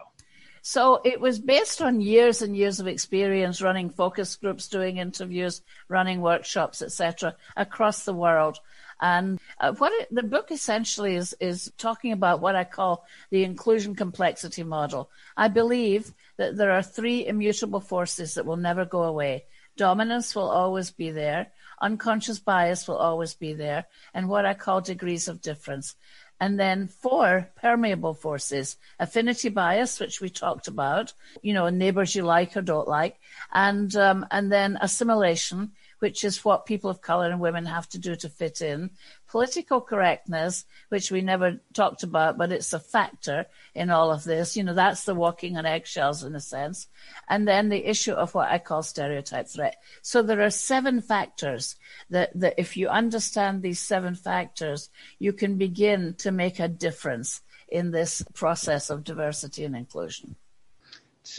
So 0.68 1.00
it 1.02 1.18
was 1.18 1.38
based 1.38 1.80
on 1.80 2.02
years 2.02 2.42
and 2.42 2.54
years 2.54 2.78
of 2.78 2.86
experience 2.86 3.62
running 3.62 3.88
focus 3.88 4.36
groups, 4.36 4.68
doing 4.68 4.98
interviews, 4.98 5.62
running 5.88 6.20
workshops, 6.20 6.82
etc., 6.82 7.36
across 7.56 8.04
the 8.04 8.12
world. 8.12 8.60
And 9.00 9.40
uh, 9.58 9.72
what 9.72 9.94
it, 9.94 10.14
the 10.14 10.22
book 10.22 10.50
essentially 10.50 11.14
is 11.14 11.34
is 11.40 11.72
talking 11.78 12.12
about 12.12 12.42
what 12.42 12.54
I 12.54 12.64
call 12.64 13.06
the 13.30 13.44
inclusion 13.44 13.94
complexity 13.94 14.62
model. 14.62 15.08
I 15.38 15.48
believe 15.48 16.12
that 16.36 16.58
there 16.58 16.72
are 16.72 16.82
three 16.82 17.26
immutable 17.26 17.80
forces 17.80 18.34
that 18.34 18.44
will 18.44 18.58
never 18.58 18.84
go 18.84 19.04
away. 19.04 19.46
Dominance 19.78 20.36
will 20.36 20.50
always 20.50 20.90
be 20.90 21.10
there. 21.12 21.46
Unconscious 21.80 22.40
bias 22.40 22.86
will 22.86 22.98
always 22.98 23.32
be 23.32 23.54
there. 23.54 23.86
And 24.12 24.28
what 24.28 24.44
I 24.44 24.52
call 24.52 24.82
degrees 24.82 25.28
of 25.28 25.40
difference. 25.40 25.94
And 26.40 26.58
then 26.58 26.86
four 26.86 27.50
permeable 27.56 28.14
forces, 28.14 28.76
affinity 28.98 29.48
bias, 29.48 29.98
which 29.98 30.20
we 30.20 30.30
talked 30.30 30.68
about, 30.68 31.12
you 31.42 31.52
know, 31.52 31.68
neighbors 31.68 32.14
you 32.14 32.22
like 32.22 32.56
or 32.56 32.62
don't 32.62 32.86
like, 32.86 33.18
and, 33.52 33.94
um, 33.96 34.24
and 34.30 34.52
then 34.52 34.78
assimilation, 34.80 35.72
which 35.98 36.24
is 36.24 36.44
what 36.44 36.66
people 36.66 36.90
of 36.90 37.00
color 37.00 37.30
and 37.30 37.40
women 37.40 37.66
have 37.66 37.88
to 37.88 37.98
do 37.98 38.14
to 38.16 38.28
fit 38.28 38.60
in. 38.60 38.90
Political 39.28 39.82
correctness, 39.82 40.64
which 40.88 41.10
we 41.10 41.20
never 41.20 41.60
talked 41.72 42.02
about, 42.02 42.38
but 42.38 42.52
it's 42.52 42.72
a 42.72 42.80
factor 42.80 43.46
in 43.74 43.90
all 43.90 44.10
of 44.10 44.24
this. 44.24 44.56
You 44.56 44.64
know, 44.64 44.74
that's 44.74 45.04
the 45.04 45.14
walking 45.14 45.56
on 45.56 45.66
eggshells 45.66 46.22
in 46.22 46.34
a 46.34 46.40
sense. 46.40 46.86
And 47.28 47.46
then 47.46 47.68
the 47.68 47.88
issue 47.88 48.12
of 48.12 48.34
what 48.34 48.48
I 48.48 48.58
call 48.58 48.82
stereotype 48.82 49.48
threat. 49.48 49.76
So 50.02 50.22
there 50.22 50.42
are 50.42 50.50
seven 50.50 51.00
factors 51.00 51.76
that, 52.10 52.30
that 52.38 52.54
if 52.58 52.76
you 52.76 52.88
understand 52.88 53.62
these 53.62 53.80
seven 53.80 54.14
factors, 54.14 54.90
you 55.18 55.32
can 55.32 55.56
begin 55.56 56.14
to 56.18 56.30
make 56.30 56.58
a 56.58 56.68
difference 56.68 57.42
in 57.68 57.90
this 57.90 58.22
process 58.34 58.88
of 58.88 59.04
diversity 59.04 59.64
and 59.64 59.76
inclusion 59.76 60.36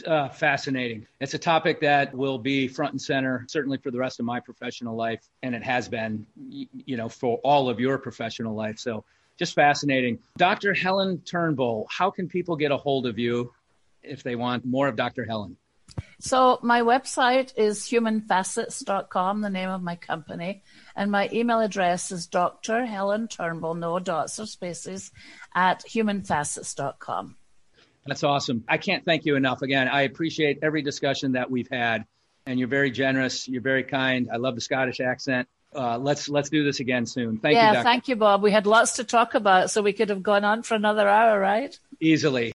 uh, 0.06 0.28
fascinating. 0.28 1.06
It's 1.20 1.34
a 1.34 1.38
topic 1.38 1.80
that 1.80 2.14
will 2.14 2.38
be 2.38 2.68
front 2.68 2.92
and 2.92 3.00
center, 3.00 3.44
certainly 3.48 3.78
for 3.78 3.90
the 3.90 3.98
rest 3.98 4.20
of 4.20 4.26
my 4.26 4.40
professional 4.40 4.96
life, 4.96 5.28
and 5.42 5.54
it 5.54 5.62
has 5.62 5.88
been, 5.88 6.26
you 6.38 6.96
know, 6.96 7.08
for 7.08 7.38
all 7.38 7.68
of 7.68 7.80
your 7.80 7.98
professional 7.98 8.54
life. 8.54 8.78
So 8.78 9.04
just 9.38 9.54
fascinating. 9.54 10.18
Dr. 10.36 10.74
Helen 10.74 11.18
Turnbull, 11.20 11.86
how 11.90 12.10
can 12.10 12.28
people 12.28 12.56
get 12.56 12.70
a 12.70 12.76
hold 12.76 13.06
of 13.06 13.18
you 13.18 13.52
if 14.02 14.22
they 14.22 14.36
want 14.36 14.64
more 14.64 14.86
of 14.88 14.96
Dr. 14.96 15.24
Helen? 15.24 15.56
So 16.18 16.58
my 16.62 16.82
website 16.82 17.52
is 17.56 17.80
humanfacets.com, 17.80 19.40
the 19.40 19.50
name 19.50 19.70
of 19.70 19.82
my 19.82 19.96
company, 19.96 20.62
and 20.94 21.10
my 21.10 21.28
email 21.32 21.60
address 21.60 22.12
is 22.12 22.26
Dr. 22.26 22.84
Helen 22.84 23.28
Turnbull, 23.28 23.74
no 23.74 23.98
dots 23.98 24.38
or 24.38 24.46
spaces, 24.46 25.10
at 25.54 25.82
humanfacets.com. 25.84 27.36
That's 28.10 28.24
awesome. 28.24 28.64
I 28.66 28.76
can't 28.76 29.04
thank 29.04 29.24
you 29.24 29.36
enough. 29.36 29.62
Again, 29.62 29.86
I 29.86 30.02
appreciate 30.02 30.58
every 30.62 30.82
discussion 30.82 31.30
that 31.34 31.48
we've 31.48 31.68
had, 31.70 32.06
and 32.44 32.58
you're 32.58 32.66
very 32.66 32.90
generous. 32.90 33.46
You're 33.46 33.62
very 33.62 33.84
kind. 33.84 34.28
I 34.32 34.36
love 34.38 34.56
the 34.56 34.60
Scottish 34.60 34.98
accent. 34.98 35.46
Uh, 35.72 35.96
let's 35.96 36.28
let's 36.28 36.50
do 36.50 36.64
this 36.64 36.80
again 36.80 37.06
soon. 37.06 37.38
Thank 37.38 37.54
yeah, 37.54 37.70
you. 37.70 37.76
Yeah, 37.76 37.82
thank 37.84 38.08
you, 38.08 38.16
Bob. 38.16 38.42
We 38.42 38.50
had 38.50 38.66
lots 38.66 38.94
to 38.94 39.04
talk 39.04 39.36
about, 39.36 39.70
so 39.70 39.80
we 39.80 39.92
could 39.92 40.08
have 40.08 40.24
gone 40.24 40.44
on 40.44 40.64
for 40.64 40.74
another 40.74 41.08
hour, 41.08 41.38
right? 41.38 41.78
Easily. 42.00 42.52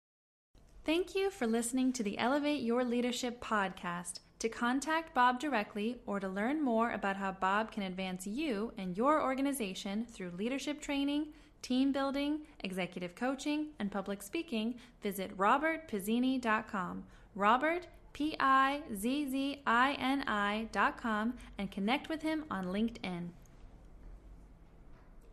Thank 0.85 1.15
you 1.15 1.29
for 1.29 1.47
listening 1.47 1.91
to 1.93 2.03
the 2.03 2.17
Elevate 2.17 2.61
Your 2.61 2.85
Leadership 2.85 3.43
podcast. 3.43 4.21
To 4.39 4.47
contact 4.47 5.13
Bob 5.13 5.41
directly 5.41 5.97
or 6.05 6.21
to 6.21 6.29
learn 6.29 6.63
more 6.63 6.91
about 6.91 7.17
how 7.17 7.33
Bob 7.33 7.73
can 7.73 7.83
advance 7.83 8.25
you 8.25 8.71
and 8.77 8.95
your 8.95 9.21
organization 9.21 10.05
through 10.05 10.31
leadership 10.31 10.79
training, 10.79 11.33
team 11.61 11.91
building, 11.91 12.41
executive 12.63 13.15
coaching, 13.15 13.67
and 13.79 13.91
public 13.91 14.21
speaking, 14.21 14.75
visit 15.01 15.37
robertpizzini.com. 15.37 17.03
Robert, 17.35 17.87
P 18.13 18.35
I 18.39 18.81
Z 18.93 19.29
Z 19.29 19.61
I 19.65 19.93
N 19.93 20.23
I.com, 20.27 21.33
and 21.57 21.71
connect 21.71 22.09
with 22.09 22.21
him 22.21 22.45
on 22.51 22.67
LinkedIn. 22.67 23.29